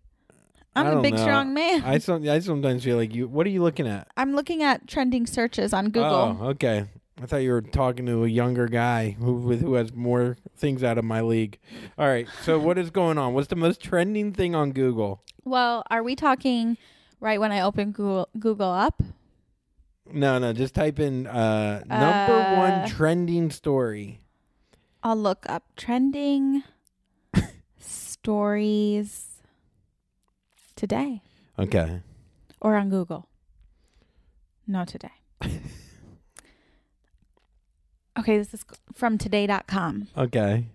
[0.77, 1.23] I'm a big, know.
[1.23, 1.83] strong man.
[1.83, 3.29] I some I sometimes feel like you.
[3.29, 4.09] What are you looking at?
[4.17, 6.39] I'm looking at trending searches on Google.
[6.41, 6.87] Oh, okay.
[7.21, 10.85] I thought you were talking to a younger guy who with who has more things
[10.85, 11.59] out of my league.
[11.97, 12.29] All right.
[12.43, 13.33] So what is going on?
[13.33, 15.23] What's the most trending thing on Google?
[15.45, 16.77] Well, are we talking
[17.21, 19.03] right when I open Google Google up?
[20.13, 20.53] No, no.
[20.53, 24.21] Just type in uh, number Uh, one trending story.
[25.03, 26.63] I'll look up trending
[27.79, 29.26] stories
[30.77, 31.23] today
[31.59, 32.01] Okay.
[32.61, 33.29] or on Google.
[34.67, 35.11] Not today.
[38.19, 38.65] okay, this is
[38.95, 40.09] from today.com.
[40.17, 40.67] Okay.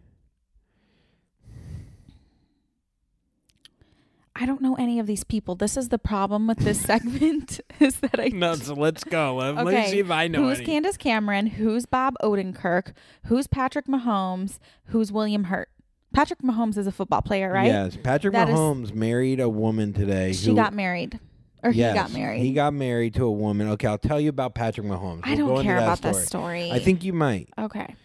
[4.33, 5.55] I don't know any of these people.
[5.55, 9.35] This is the problem with this segment is that I No, so let's go.
[9.35, 10.65] Let, Okay, see if I know who's any.
[10.65, 12.93] Candace Cameron, who's Bob Odenkirk,
[13.25, 15.69] who's Patrick Mahomes, who's William Hurt.
[16.13, 17.67] Patrick Mahomes is a football player, right?
[17.67, 20.33] Yes, Patrick That is- Mahomes married a woman today.
[20.33, 21.19] She who, got married.
[21.63, 22.41] Or he got married.
[22.41, 23.67] He got married to a woman.
[23.69, 25.21] Okay, I'll tell you about Patrick Mahomes.
[25.23, 26.71] I We'll go don't into care that about this story.
[26.71, 27.49] I think you might.
[27.57, 27.95] Okay.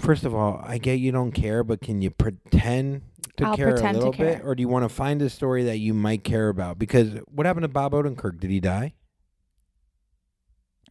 [0.00, 3.02] First of all, I get you don't care, but can you pretend
[3.36, 4.46] to I'll care pretend a to little bit, care.
[4.48, 6.78] or do you want to find a story that you might care about?
[6.78, 8.38] Because what happened to Bob Odenkirk?
[8.40, 8.94] Did he die?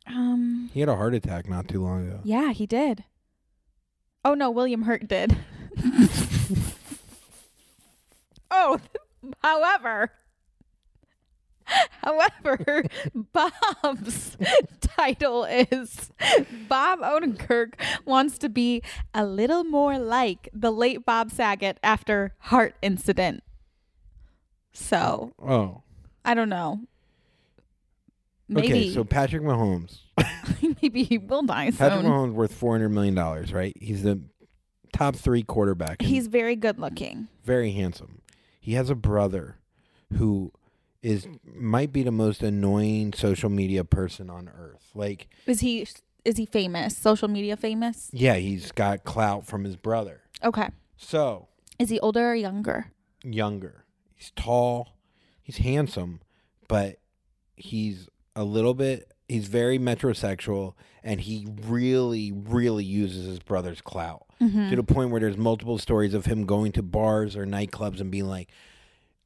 [0.05, 2.19] Um He had a heart attack not too long ago.
[2.23, 3.03] yeah, he did.
[4.23, 5.37] Oh no, William Hurt did.
[8.51, 8.79] oh,
[9.43, 10.11] however,
[12.03, 14.37] however, Bob's
[14.79, 16.11] title is
[16.67, 17.73] Bob Odenkirk
[18.05, 18.81] wants to be
[19.13, 23.43] a little more like the late Bob Saget after heart incident.
[24.73, 25.81] So Oh,
[26.23, 26.81] I don't know.
[28.49, 28.93] Maybe okay.
[28.93, 29.99] So Patrick Mahomes,
[30.81, 31.77] maybe he will die soon.
[31.77, 33.75] Patrick Mahomes worth four hundred million dollars, right?
[33.77, 34.21] He's the
[34.93, 36.01] top three quarterback.
[36.01, 37.27] He's very good looking.
[37.43, 38.21] very handsome.
[38.59, 39.57] He has a brother
[40.13, 40.51] who
[41.01, 44.89] is might be the most annoying social media person on earth.
[44.95, 45.87] Like, Is he
[46.25, 46.97] is he famous?
[46.97, 48.09] Social media famous?
[48.11, 50.21] yeah, he's got clout from his brother.
[50.43, 50.69] Okay.
[50.97, 51.47] So,
[51.79, 52.91] Is he older or younger?
[53.23, 53.85] younger.
[54.15, 54.97] He's tall.
[55.41, 56.19] He's handsome,
[56.67, 56.97] but
[57.55, 60.73] he's a little bit he's very metrosexual
[61.03, 64.25] and he really really uses his brother's clout.
[64.41, 64.69] Mm-hmm.
[64.69, 68.11] to the point where there's multiple stories of him going to bars or nightclubs and
[68.11, 68.49] being like,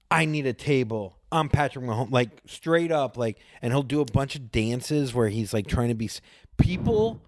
[0.09, 1.17] I need a table.
[1.31, 2.11] I'm Patrick Mahomes.
[2.11, 5.89] Like, straight up, like, and he'll do a bunch of dances where he's like trying
[5.89, 6.09] to be.
[6.57, 7.21] People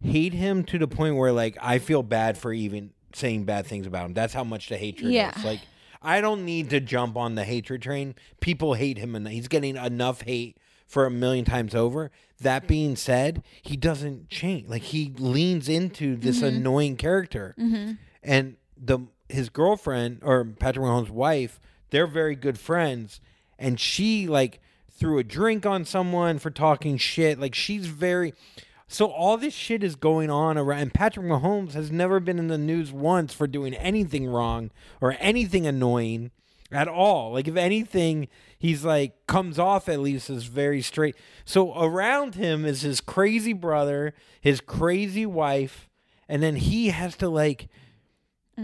[0.00, 3.86] hate him to the point where, like, I feel bad for even saying bad things
[3.86, 4.14] about him.
[4.14, 5.36] That's how much the hatred Yeah.
[5.36, 5.44] is.
[5.44, 5.60] Like,
[6.02, 8.14] I don't need to jump on the hatred train.
[8.40, 12.10] People hate him, and he's getting enough hate for a million times over.
[12.40, 14.68] That being said, he doesn't change.
[14.68, 16.56] Like he leans into this mm-hmm.
[16.56, 17.92] annoying character, mm-hmm.
[18.22, 21.60] and the his girlfriend or Patrick Mahomes' wife,
[21.90, 23.20] they're very good friends,
[23.58, 24.60] and she like
[24.90, 27.38] threw a drink on someone for talking shit.
[27.38, 28.34] Like she's very.
[28.88, 32.46] So all this shit is going on around, and Patrick Mahomes has never been in
[32.46, 34.70] the news once for doing anything wrong
[35.00, 36.30] or anything annoying
[36.70, 37.32] at all.
[37.32, 38.28] Like if anything,
[38.58, 41.16] he's like comes off at least as very straight.
[41.44, 45.88] So around him is his crazy brother, his crazy wife,
[46.28, 47.68] and then he has to like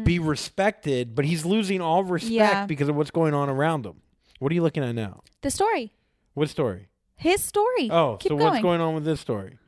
[0.04, 2.66] be respected, but he's losing all respect Yeah.
[2.66, 4.00] because of what's going on around him.
[4.38, 5.20] What are you looking at now?
[5.42, 5.92] The story.
[6.34, 6.88] What story?
[7.14, 7.90] His story.
[7.90, 8.50] Oh, Keep so going.
[8.50, 9.58] what's going on with this story?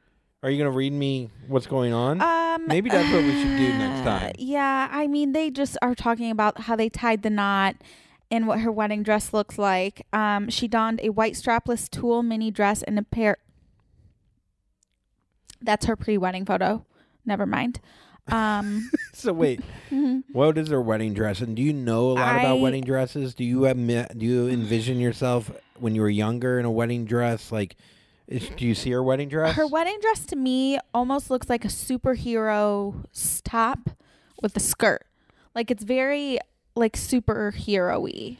[0.42, 2.20] Are you going to read me what's going on?
[2.20, 4.32] Um, Maybe that's what we should do next uh, time.
[4.38, 7.76] Yeah, I mean, they just are talking about how they tied the knot
[8.30, 10.06] and what her wedding dress looks like.
[10.12, 13.36] Um, she donned a white strapless tulle mini dress and a pair.
[15.62, 16.84] That's her pre-wedding photo.
[17.24, 17.80] Never mind.
[18.28, 19.60] Um, So wait,
[20.32, 21.40] what is her wedding dress?
[21.40, 23.34] And do you know a lot about wedding dresses?
[23.34, 27.52] Do you have do you envision yourself when you were younger in a wedding dress?
[27.52, 27.76] Like,
[28.26, 29.54] is, do you see her wedding dress?
[29.56, 33.90] her wedding dress to me almost looks like a superhero s- top
[34.42, 35.06] with a skirt.
[35.54, 36.38] Like it's very
[36.76, 38.38] like superhero-y.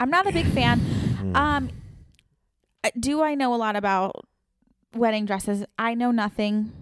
[0.00, 0.78] I'm not a big fan.
[0.80, 1.36] Hmm.
[1.36, 1.70] Um,
[2.98, 4.26] do I know a lot about
[4.94, 5.64] wedding dresses?
[5.78, 6.72] I know nothing.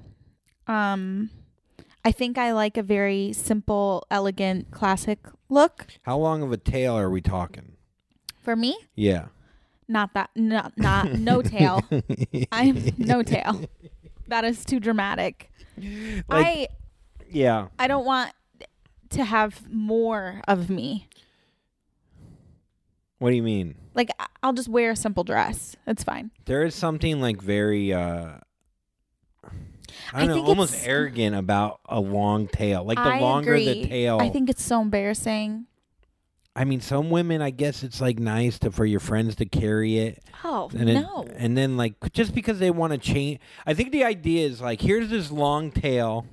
[0.66, 1.31] Um,
[2.05, 5.18] I think I like a very simple, elegant, classic
[5.49, 5.87] look.
[6.03, 7.73] How long of a tail are we talking?
[8.43, 9.27] For me, Yeah.
[9.87, 11.85] not that, not not no tail.
[12.53, 13.64] I'm no tail.
[14.29, 15.51] That is too dramatic.
[16.31, 16.68] I
[17.29, 17.66] yeah.
[17.79, 18.33] I don't want
[19.11, 21.09] to have more of me.
[23.19, 23.75] What do you mean?
[23.95, 25.77] Like I- I'll just wear a simple dress.
[25.87, 26.31] It's fine.
[26.47, 28.39] There is something like very uh
[30.13, 32.85] I I don't know, think almost it's- arrogant about a long tail.
[32.85, 34.19] Like the I longer the tail.
[34.21, 35.67] I think it's so embarrassing.
[36.57, 39.99] I mean, some women, I guess it's like nice to for your friends to carry
[39.99, 40.23] it.
[40.43, 41.27] Oh And it- no.
[41.37, 44.81] and then like just because they want to change, I think the idea is like
[44.81, 46.27] here's this long tail.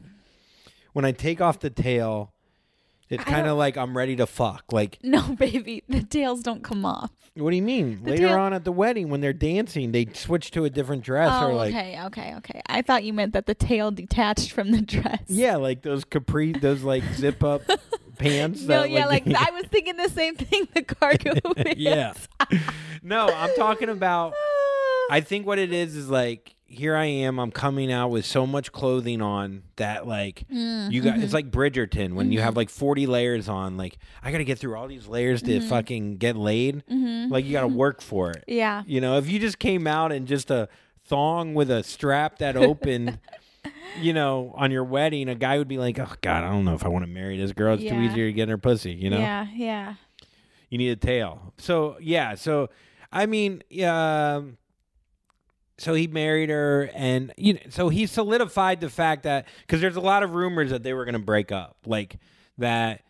[0.93, 2.33] When I take off the tail,
[3.09, 4.65] it's kind of like I'm ready to fuck.
[4.71, 7.11] Like, no, baby, the tails don't come off.
[7.35, 8.03] what do you mean?
[8.03, 11.03] The Later tail- on at the wedding, when they're dancing, they switch to a different
[11.03, 11.73] dress oh, or like.
[11.73, 12.61] okay, okay, okay.
[12.67, 15.23] I thought you meant that the tail detached from the dress.
[15.27, 17.61] Yeah, like those capri, those like zip up
[18.17, 18.63] pants.
[18.63, 20.67] No, that, yeah, like I was thinking the same thing.
[20.73, 21.33] The cargo.
[21.55, 21.75] pants.
[21.77, 22.13] yeah.
[23.01, 24.33] no, I'm talking about.
[25.09, 27.39] I think what it is is like here I am.
[27.39, 31.13] I'm coming out with so much clothing on that like Mm, you got.
[31.15, 31.23] mm-hmm.
[31.23, 33.77] It's like Bridgerton when you have like 40 layers on.
[33.77, 35.69] Like I got to get through all these layers to Mm-hmm.
[35.69, 36.83] fucking get laid.
[36.89, 38.43] Like you got to work for it.
[38.47, 38.83] yeah.
[38.85, 40.67] You know, if you just came out in just a
[41.05, 43.19] thong with a strap that opened.
[44.01, 46.75] You know, on your wedding, a guy would be like, "Oh God, I don't know
[46.75, 47.73] if I want to marry this girl.
[47.73, 48.11] It's too Yeah.
[48.11, 49.95] easier to get her pussy." You know, Yeah, yeah.
[50.69, 51.53] you need a tail.
[51.57, 52.69] So yeah, so
[53.11, 54.41] I mean, yeah.
[55.79, 59.95] So he married her, and you know, so he solidified the fact that because there's
[59.95, 62.17] a lot of rumors that they were going to break up, like
[62.57, 63.01] that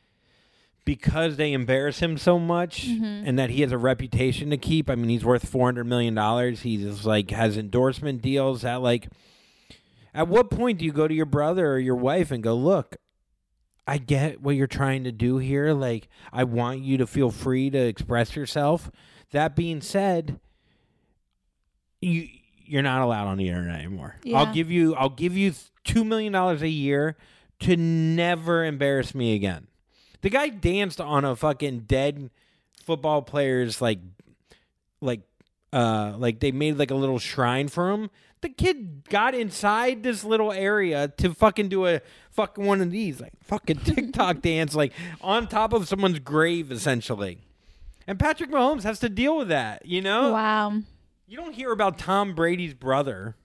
[0.83, 3.27] because they embarrass him so much, mm-hmm.
[3.27, 4.89] and that he has a reputation to keep.
[4.89, 6.61] I mean, he's worth four hundred million dollars.
[6.61, 8.63] He's like has endorsement deals.
[8.63, 9.07] That like,
[10.13, 12.97] at what point do you go to your brother or your wife and go, look?
[13.89, 15.71] I get what you're trying to do here.
[15.71, 18.91] Like, I want you to feel free to express yourself.
[19.31, 20.41] That being said,
[22.01, 22.27] you
[22.67, 24.15] you're not allowed on the internet anymore.
[24.33, 25.53] I'll give you I'll give you
[25.83, 27.15] two million dollars a year
[27.61, 29.67] to never embarrass me again.
[30.21, 32.29] The guy danced on a fucking dead
[32.83, 33.99] football player's like
[35.01, 35.21] like
[35.73, 38.09] uh like they made like a little shrine for him.
[38.41, 42.01] The kid got inside this little area to fucking do a
[42.31, 47.39] fucking one of these like fucking TikTok dance like on top of someone's grave essentially.
[48.05, 50.31] And Patrick Mahomes has to deal with that, you know?
[50.31, 50.81] Wow.
[51.29, 53.35] You don't hear about Tom Brady's brother.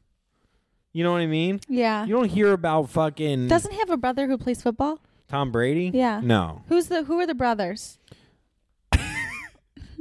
[0.93, 1.61] You know what I mean?
[1.69, 2.05] Yeah.
[2.05, 5.01] You don't hear about fucking Doesn't he have a brother who plays football?
[5.27, 5.91] Tom Brady?
[5.93, 6.21] Yeah.
[6.23, 6.63] No.
[6.69, 7.99] Who's the who are the brothers?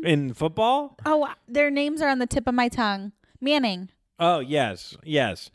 [0.04, 0.98] In football?
[1.06, 3.14] Oh, uh, their names are on the tip of my tongue.
[3.40, 3.90] Manning.
[4.20, 4.96] Oh, yes.
[5.04, 5.50] Yes.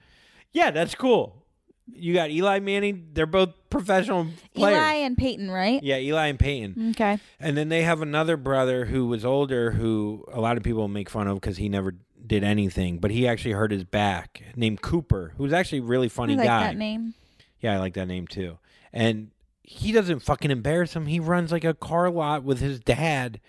[0.52, 1.44] Yeah, that's cool.
[1.92, 3.10] You got Eli Manning.
[3.12, 4.76] They're both professional players.
[4.76, 5.80] Eli and Peyton, right?
[5.82, 6.90] yeah, Eli and Peyton.
[6.90, 7.18] Okay.
[7.38, 11.08] And then they have another brother who was older who a lot of people make
[11.08, 11.94] fun of because he never
[12.26, 16.36] did anything, but he actually hurt his back, named Cooper, who's actually a really funny
[16.36, 16.42] guy.
[16.42, 16.66] I like guy.
[16.68, 17.14] that name.
[17.60, 18.58] Yeah, I like that name too.
[18.92, 19.30] And
[19.62, 21.06] he doesn't fucking embarrass him.
[21.06, 23.40] He runs like a car lot with his dad.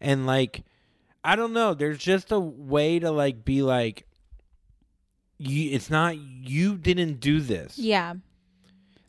[0.00, 0.64] And like
[1.22, 4.06] I don't know, there's just a way to like be like
[5.38, 7.78] you it's not you didn't do this.
[7.78, 8.14] Yeah.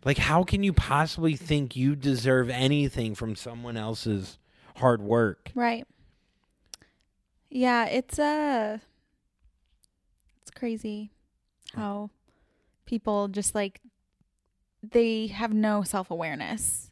[0.05, 4.37] Like how can you possibly think you deserve anything from someone else's
[4.75, 5.51] hard work?
[5.55, 5.87] Right.
[7.49, 8.85] Yeah, it's uh it's
[10.55, 11.11] crazy
[11.75, 12.09] how
[12.85, 13.81] people just like
[14.83, 16.91] they have no self-awareness.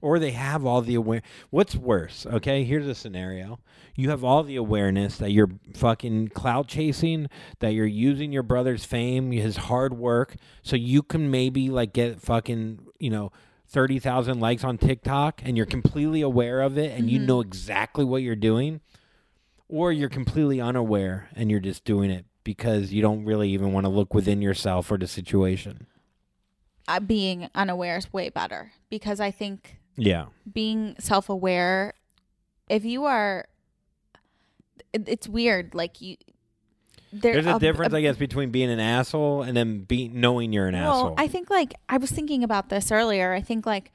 [0.00, 2.64] or they have all the aware what's worse okay?
[2.64, 3.60] Here's a scenario.
[3.96, 7.28] You have all the awareness that you're fucking clout chasing
[7.60, 12.20] that you're using your brother's fame his hard work so you can maybe like get
[12.20, 13.32] fucking you know
[13.68, 17.26] 30,000 likes on TikTok and you're completely aware of it and you mm-hmm.
[17.26, 18.80] know exactly what you're doing
[19.68, 23.84] or you're completely unaware and you're just doing it because you don't really even want
[23.84, 25.86] to look within yourself or the situation
[26.86, 31.94] Uh, being unaware is way better because I think yeah being self-aware
[32.68, 33.46] if you are
[34.92, 36.16] it, it's weird like you
[37.12, 40.66] there, There's a, difference, I guess, between being an asshole and then being knowing you're
[40.66, 41.14] an well, asshole.
[41.16, 43.32] I think like I was thinking about this earlier.
[43.32, 43.92] I think like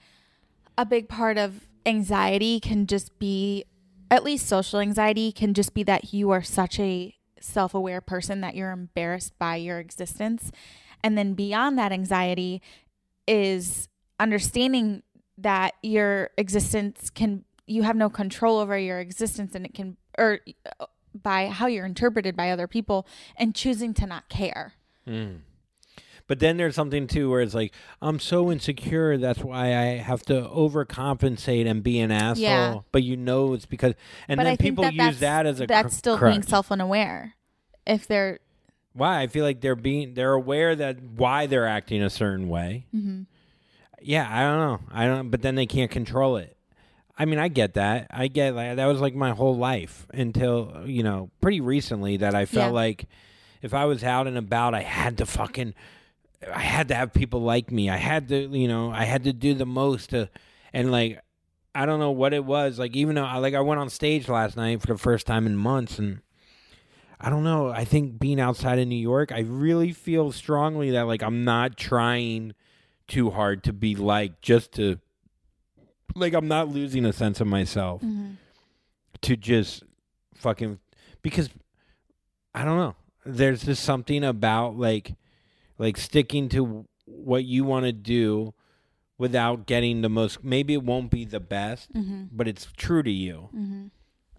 [0.78, 3.66] a big part of anxiety can just be
[4.10, 7.14] at least social anxiety can just be that you are such a
[7.44, 10.52] self-aware person that you're embarrassed by your existence.
[11.04, 12.62] And then beyond that anxiety
[13.28, 13.88] is
[14.20, 15.04] understanding
[15.38, 20.40] that your existence can you have no control over your existence and it can or
[20.80, 24.74] uh, by how you're interpreted by other people and choosing to not care.
[25.08, 25.40] Mm.
[26.30, 30.22] But then there's something too where it's like I'm so insecure that's why I have
[30.28, 32.44] to overcompensate and be an asshole.
[32.44, 32.80] Yeah.
[32.92, 33.96] But you know it's because
[34.28, 36.32] and but then I people that use that as a that's cr- still crutch.
[36.34, 37.34] being self-unaware.
[37.88, 38.40] If they're
[38.94, 39.22] Why?
[39.22, 42.86] I feel like they're being they're aware that why they're acting a certain way.
[42.96, 43.24] mm-hmm.
[44.02, 44.80] Yeah, I don't know.
[44.94, 46.56] I don't but then they can't control it.
[47.18, 48.08] I mean, I get that.
[48.12, 52.36] I get like that was like my whole life until, you know, pretty recently that
[52.36, 52.72] I felt Yeah.
[52.72, 53.08] like
[53.64, 55.74] if I was out and about, I had to fucking
[56.54, 57.90] I had to have people like me.
[57.90, 60.30] I had to, you know, I had to do the most to
[60.74, 61.20] and like
[61.76, 62.80] I don't know what it was.
[62.80, 65.46] Like even though I like I went on stage last night for the first time
[65.46, 66.22] in months and
[67.22, 67.70] I don't know.
[67.70, 71.76] I think being outside of New York, I really feel strongly that like I'm not
[71.76, 72.54] trying
[73.10, 75.00] too hard to be like just to
[76.16, 78.32] like I'm not losing a sense of myself Mm-hmm.
[79.22, 79.84] to just
[80.36, 80.80] fucking
[81.22, 81.50] because
[82.56, 82.96] I don't know.
[83.26, 85.14] There's just something about like
[85.80, 88.54] like sticking to what you want to do
[89.18, 92.26] without getting the most maybe it won't be the best, Mm-hmm.
[92.32, 93.50] but it's true to you.
[93.56, 93.88] Mm-hmm.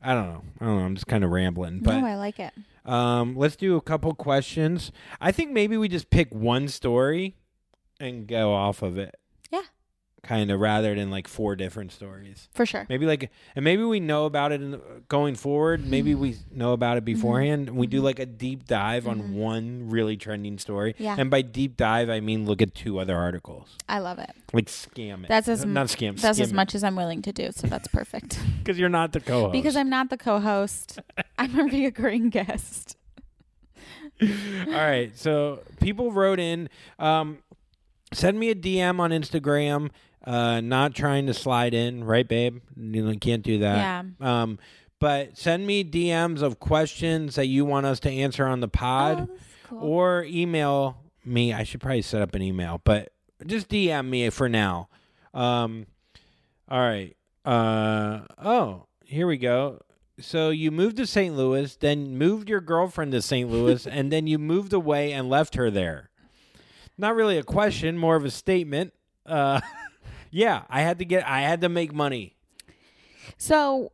[0.02, 0.42] I don't know.
[0.60, 0.84] I don't know.
[0.84, 2.52] I'm just kind of rambling, but no, I like it.
[2.86, 4.92] um, let's do a couple questions.
[5.20, 7.36] I think maybe we just pick one story
[7.98, 9.14] and go off of it.
[10.22, 12.48] Kind of rather than like four different stories.
[12.54, 12.86] For sure.
[12.88, 15.86] Maybe like, and maybe we know about it in, going forward.
[15.86, 16.58] Maybe we mm-hmm.
[16.58, 17.14] know about it mm-hmm.
[17.14, 17.68] beforehand.
[17.68, 18.06] and We do mm-hmm.
[18.06, 20.94] like a deep dive on one really trending story.
[20.98, 21.16] Yeah.
[21.18, 23.76] And by deep dive, I mean look at two other articles.
[23.88, 24.30] I love it.
[24.52, 25.28] Like scam it.
[25.28, 26.20] That's as not scam.
[26.20, 27.50] That's as much as I'm willing to do.
[27.52, 28.38] So that's perfect.
[28.58, 29.52] because you're not the co-host.
[29.52, 30.98] because I'm not the co-host.
[31.38, 32.96] I'm a reoccurring guest.
[34.22, 35.16] All right.
[35.16, 36.68] So people wrote in.
[36.98, 37.38] Um,
[38.12, 39.90] send me a DM on Instagram.
[40.24, 42.60] Uh, not trying to slide in, right, babe?
[42.76, 44.04] You know, can't do that.
[44.20, 44.42] Yeah.
[44.42, 44.58] Um,
[44.98, 49.28] but send me DMs of questions that you want us to answer on the pod,
[49.30, 49.36] Oh,
[49.68, 49.78] cool.
[49.82, 51.54] or email me.
[51.54, 53.12] I should probably set up an email, but
[53.46, 54.88] just DM me for now.
[55.32, 55.86] Um,
[56.68, 57.16] all right.
[57.46, 59.80] Uh, oh, here we go.
[60.20, 61.34] So you moved to St.
[61.34, 63.50] Louis, then moved your girlfriend to St.
[63.50, 66.10] Louis, and then you moved away and left her there.
[66.98, 68.92] Not really a question, more of a statement.
[69.24, 69.62] Uh,
[70.30, 72.36] yeah, I had to get, I had to make money.
[73.36, 73.92] So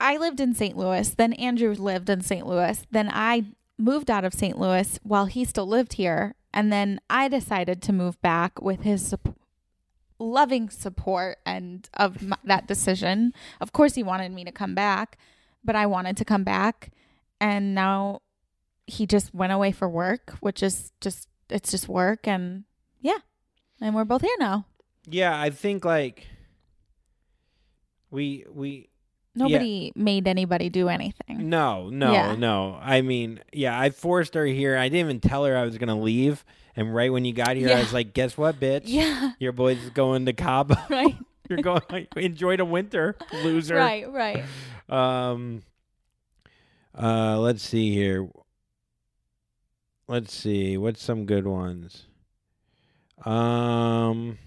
[0.00, 0.76] I lived in St.
[0.76, 1.08] Louis.
[1.10, 2.46] Then Andrew lived in St.
[2.46, 2.84] Louis.
[2.90, 3.46] Then I
[3.78, 4.58] moved out of St.
[4.58, 6.34] Louis while he still lived here.
[6.52, 9.38] And then I decided to move back with his sup-
[10.18, 13.32] loving support and of my, that decision.
[13.60, 15.18] Of course, he wanted me to come back,
[15.64, 16.92] but I wanted to come back.
[17.40, 18.22] And now
[18.86, 22.28] he just went away for work, which is just, it's just work.
[22.28, 22.64] And
[23.00, 23.18] yeah.
[23.80, 24.66] And we're both here now.
[25.06, 26.26] Yeah, I think like
[28.10, 28.88] we we
[29.36, 31.48] Nobody made anybody do anything.
[31.50, 32.34] no no Yeah.
[32.36, 32.78] no.
[32.80, 34.76] I mean, yeah, I forced her here.
[34.76, 36.44] I didn't even tell her I was gonna leave.
[36.76, 38.82] And right when you got here, I was like, "Guess what, bitch?
[38.86, 39.32] Yeah.
[39.38, 40.74] Your boy's going to Cabo.
[40.90, 41.16] Right.
[41.48, 41.82] You're going.
[41.90, 44.44] To enjoy the winter, loser." Right, right.
[44.88, 45.62] Um.
[46.96, 47.38] Uh.
[47.38, 48.28] Let's see here.
[50.08, 50.76] Let's see.
[50.76, 52.06] What's some good ones?
[53.24, 54.38] Um.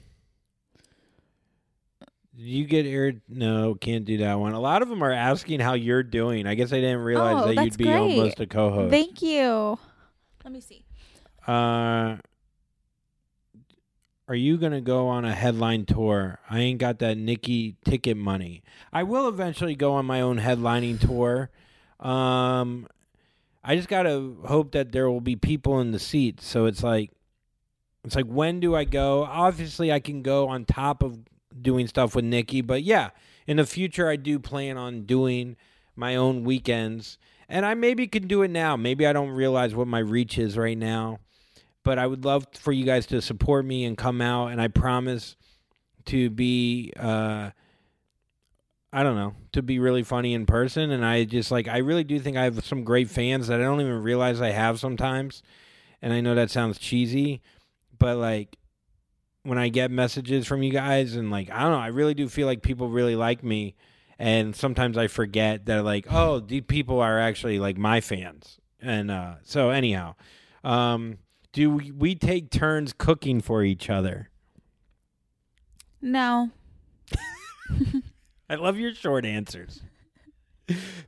[2.39, 4.53] You get ir- no, can't do that one.
[4.53, 6.45] A lot of them are asking how you're doing.
[6.45, 7.97] I guess I didn't realize Oh, that that's you'd be great.
[7.97, 8.91] almost a co-host.
[8.91, 9.79] Thank you.
[10.43, 10.85] Let me see.
[11.47, 12.17] Uh,
[14.27, 16.39] are you gonna go on a headline tour?
[16.49, 18.61] I ain't got that Nikki ticket money.
[18.93, 21.49] I will eventually go on my own headlining tour.
[21.99, 22.87] Um,
[23.63, 26.45] I just gotta hope that there will be people in the seats.
[26.45, 27.09] So it's like,
[28.03, 29.23] it's like when do I go?
[29.23, 31.17] Obviously, I can go on top of
[31.61, 33.09] doing stuff with Nikki, but yeah,
[33.45, 35.55] in the future, I do plan on doing
[35.95, 37.17] my own weekends.
[37.49, 38.75] And I maybe can do it now.
[38.75, 41.19] Maybe I don't realize what my reach is right now
[41.87, 44.47] but I would love for you guys to support me and come out.
[44.47, 45.37] And I promise
[46.07, 47.51] to be, uh,
[48.91, 50.91] I don't know, to be really funny in person.
[50.91, 53.63] And I just like, I really do think I have some great fans that I
[53.63, 55.43] don't even realize I have sometimes.
[56.01, 57.41] And I know that sounds cheesy,
[57.97, 58.56] but like
[59.47, 62.27] when I get messages from you guys and like, I don't know, I really do
[62.27, 63.75] feel like people really like me.
[64.19, 68.59] And sometimes I forget that like, oh, these people are actually like my fans.
[68.81, 70.15] And uh, so anyhow,
[70.65, 71.19] um,
[71.53, 74.29] do we, we take turns cooking for each other?
[76.01, 76.51] No.
[78.49, 79.81] I love your short answers.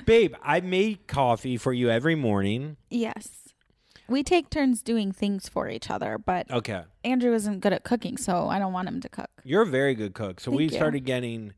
[0.06, 2.78] Babe, I make coffee for you every morning.
[2.90, 3.49] Yes.
[4.10, 6.84] We take turns doing things for each other, but Okay.
[7.04, 9.30] Andrew isn't good at cooking, so I don't want him to cook.
[9.44, 10.40] You're a very good cook.
[10.40, 10.70] So Thank we you.
[10.72, 11.54] started getting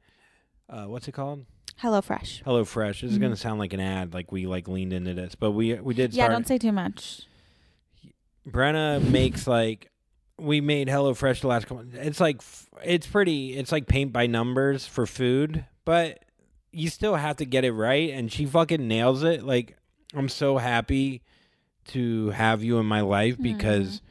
[0.69, 1.45] uh, what's it called?
[1.77, 2.41] Hello Fresh.
[2.45, 3.01] Hello Fresh.
[3.01, 5.73] This is gonna sound like an ad, like we like leaned into this, but we
[5.75, 6.31] we did Yeah, start.
[6.33, 7.23] don't say too much.
[8.47, 9.89] Brenna makes like
[10.37, 11.85] we made Hello Fresh the last couple.
[11.93, 13.57] It's like f- it's pretty.
[13.57, 16.23] It's like paint by numbers for food, but
[16.71, 18.09] you still have to get it right.
[18.11, 19.43] And she fucking nails it.
[19.43, 19.77] Like
[20.15, 21.21] I'm so happy
[21.87, 24.01] to have you in my life because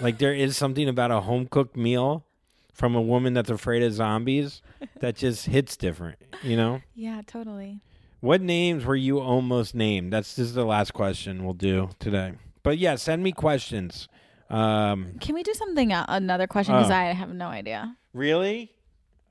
[0.00, 2.24] like there is something about a home cooked meal
[2.72, 4.62] from a woman that's afraid of zombies
[5.00, 6.18] that just hits different.
[6.42, 6.80] You know.
[6.94, 7.80] Yeah, totally.
[8.20, 10.12] What names were you almost named?
[10.12, 12.34] That's just the last question we'll do today.
[12.62, 14.08] But yeah, send me questions.
[14.48, 16.94] Um, Can we do something uh, another question because Oh.
[16.94, 17.96] I have no idea.
[18.12, 18.72] really?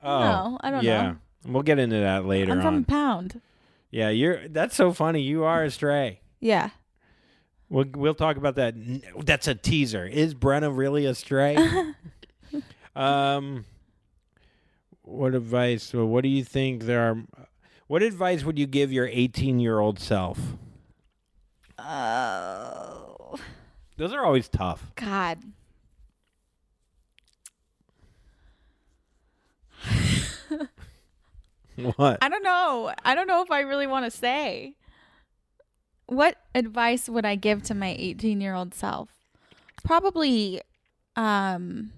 [0.02, 1.02] No, I don't yeah.
[1.02, 1.08] know.
[1.44, 2.84] Yeah, we'll get into that later I'm from on.
[2.84, 3.40] pound.
[3.90, 4.48] Yeah, you're.
[4.48, 5.20] That's so funny.
[5.22, 6.20] You are a stray.
[6.40, 6.70] Yeah.
[7.72, 8.74] We'll we'll talk about that.
[9.24, 10.04] That's a teaser.
[10.04, 11.56] Is Brenna really a stray?
[12.94, 13.64] um,
[15.00, 15.82] what advice?
[15.82, 17.22] so What do you think there are?
[17.86, 20.38] What advice would you give your 18 year old self?
[21.78, 23.36] Oh
[23.96, 24.92] Those are always tough.
[24.94, 25.38] God.
[31.96, 32.18] What?
[32.20, 32.92] I don't know.
[33.02, 34.76] I don't know if I really want to say.
[36.12, 39.08] What advice would I give to my 18 year old self?
[39.82, 40.60] Probably,
[41.16, 41.90] um,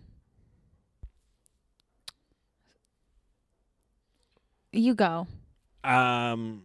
[4.73, 5.27] you go.
[5.83, 6.62] um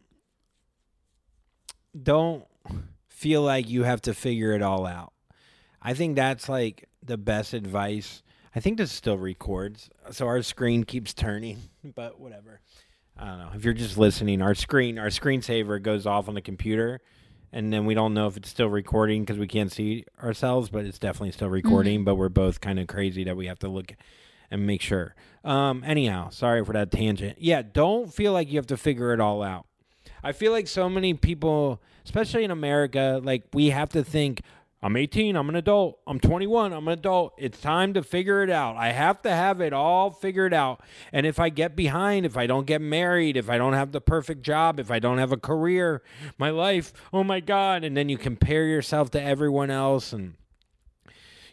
[2.02, 2.46] don't
[3.08, 5.12] feel like you have to figure it all out.
[5.82, 8.22] I think that's like the best advice.
[8.56, 11.58] I think this still records, so our screen keeps turning,
[11.96, 12.62] but whatever.
[13.18, 13.50] I don't know.
[13.54, 17.02] If you're just listening, our screen, our screensaver goes off on the computer,
[17.52, 20.86] and then we don't know if it's still recording because we can't see ourselves, but
[20.86, 22.04] it's definitely still recording.
[22.04, 23.94] But we're both kind of crazy that we have to look
[24.52, 25.16] and make sure.
[25.44, 27.38] Um, anyhow, sorry for that tangent.
[27.40, 29.66] Yeah, don't feel like you have to figure it all out.
[30.24, 34.42] I feel like so many people, especially in America, like we have to think,
[34.82, 37.34] I'm 18, I'm an adult, I'm 21, I'm an adult.
[37.38, 38.78] It's time to figure it out.
[38.78, 40.82] I have to have it all figured out.
[41.12, 44.00] And if I get behind, if I don't get married, if I don't have the
[44.00, 46.02] perfect job, if I don't have a career,
[46.38, 47.84] my life, oh my God.
[47.84, 50.14] And then you compare yourself to everyone else.
[50.14, 50.36] And,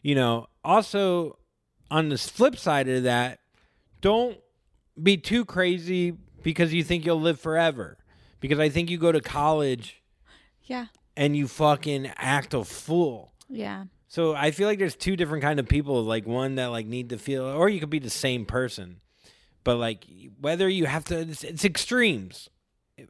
[0.03, 1.39] you know, also
[1.91, 3.41] on the flip side of that,
[4.01, 4.39] don't
[5.03, 6.13] be too crazy
[6.45, 7.99] because you think you'll live forever.
[8.39, 10.01] Because I think you go to college
[10.63, 10.87] Yeah.
[11.17, 13.33] And you fucking act a fool.
[13.49, 13.85] Yeah.
[14.09, 17.11] So I feel like there's two different kind of people, like one that like need
[17.11, 19.01] to feel, or you could be the same person,
[19.65, 20.07] but like
[20.41, 22.49] whether you have to, it's, it's extremes.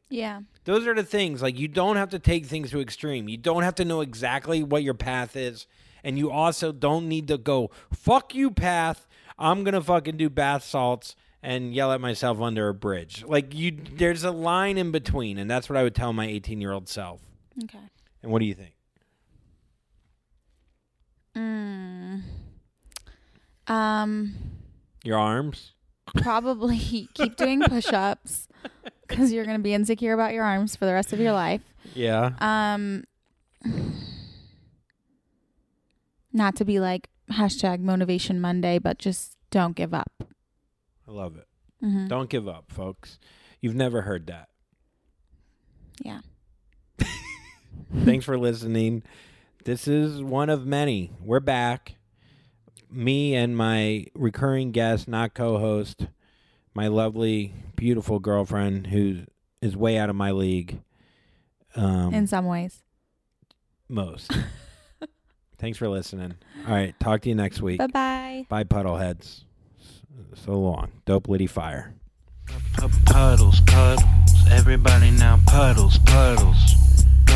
[0.09, 0.41] Yeah.
[0.65, 1.43] Those are the things.
[1.43, 3.29] Like you don't have to take things to extreme.
[3.29, 5.67] You don't have to know exactly what your path is,
[6.03, 9.07] and you also don't need to go fuck you path.
[9.39, 13.23] I'm gonna fucking do bath salts and yell at myself under a bridge.
[13.25, 16.61] Like you, there's a line in between, and that's what I would tell my 18
[16.61, 17.21] year old self.
[17.65, 17.79] Okay.
[18.27, 18.75] And what do you think?
[21.37, 22.23] Mm.
[23.69, 24.35] Um,
[25.05, 25.75] Your arms?
[26.17, 28.49] probably keep doing push ups
[29.07, 31.61] because you're going to be insecure about your arms for the rest of your life.
[31.95, 32.33] Yeah.
[32.41, 33.05] Um,
[36.33, 40.11] not to be like hashtag motivation Monday, but just don't give up.
[41.07, 41.47] I love it.
[41.79, 43.21] hmm Don't give up, folks.
[43.61, 44.49] You've never heard that.
[46.03, 46.23] Yeah.
[48.05, 49.03] Thanks for listening.
[49.65, 51.11] This is one of many.
[51.21, 51.95] We're back.
[52.91, 56.07] Me and my recurring guest, not co-host,
[56.75, 59.23] my lovely, beautiful girlfriend who
[59.61, 60.81] is way out of my league.
[61.75, 62.83] Um, In some ways.
[63.89, 64.31] most.
[65.59, 66.35] Thanks for listening.
[66.67, 67.79] All right, talk to you next week.
[67.79, 68.47] Bye bye.
[68.49, 69.45] Bye, puddleheads.
[69.81, 70.03] S-
[70.45, 70.93] So long.
[71.07, 71.95] Dope Liddy Fire.
[73.07, 74.03] Puddles, puddles,
[74.51, 76.76] everybody now puddles, puddles.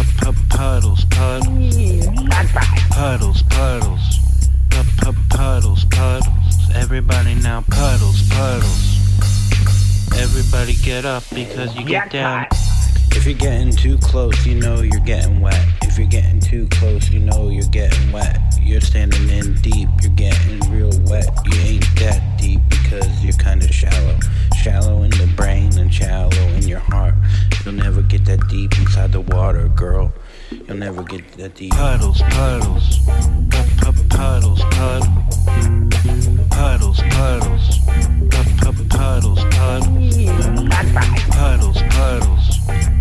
[0.01, 1.77] Pu- pu- Puddles, puddles.
[2.91, 4.19] Puddles, puddles.
[4.71, 8.97] Pu- pu- Puddles, puddles, everybody now puddles, puddles.
[10.19, 12.47] Everybody get up because you get down.
[13.13, 15.67] If you're getting too close, you know you're getting wet.
[15.83, 18.39] If you're getting too close, you know you're getting wet.
[18.59, 21.29] You're standing in deep, you're getting real wet.
[21.45, 24.19] You ain't that deep because you're kinda shallow.
[24.63, 27.15] Shallow in the brain and shallow in your heart.
[27.65, 30.13] You'll never get that deep inside the water, girl.
[30.51, 31.73] You'll never get that deep.
[31.73, 32.99] Puddles, puddles.
[33.49, 35.09] Pu- pu- Puddles, puddles.
[36.51, 37.79] Puddles, puddles.
[38.29, 40.29] Pu- pu- Puddles, puddles.
[41.31, 42.59] Puddles, puddles.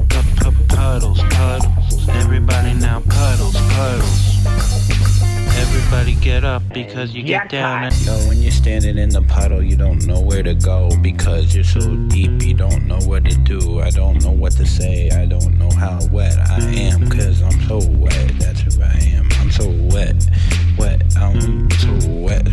[0.08, 2.10] Pu- pu- Puddles, puddles.
[2.10, 5.29] Everybody now puddles, puddles.
[5.60, 9.62] Everybody get up because you get down and Yo, when you're standing in the puddle,
[9.62, 13.36] you don't know where to go because you're so deep, you don't know what to
[13.36, 13.82] do.
[13.82, 17.60] I don't know what to say, I don't know how wet I am because I'm
[17.68, 18.32] so wet.
[18.40, 19.28] That's who I am.
[19.34, 20.30] I'm so wet,
[20.78, 21.04] wet.
[21.18, 21.42] I'm
[21.72, 22.48] so wet.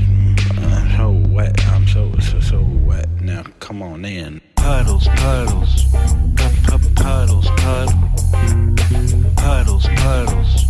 [0.59, 1.67] I'm so wet.
[1.69, 3.09] I'm so, so, so wet.
[3.21, 4.41] Now, come on in.
[4.67, 5.85] Puddles, puddles.
[6.35, 7.95] Pu- pu- Puddles, puddles.
[9.37, 10.65] Puddles, puddles.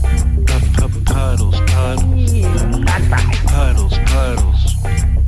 [0.47, 2.31] Pu- pu- Puddles, puddles.
[3.53, 4.61] Puddles, puddles.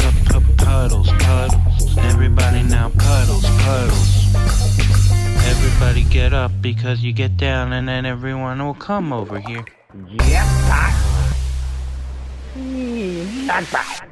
[0.00, 1.98] Pu- pu- Puddles, puddles.
[2.12, 4.10] Everybody now puddles, puddles.
[5.52, 9.64] Everybody get up because you get down and then everyone will come over here.
[13.46, 14.07] That's right.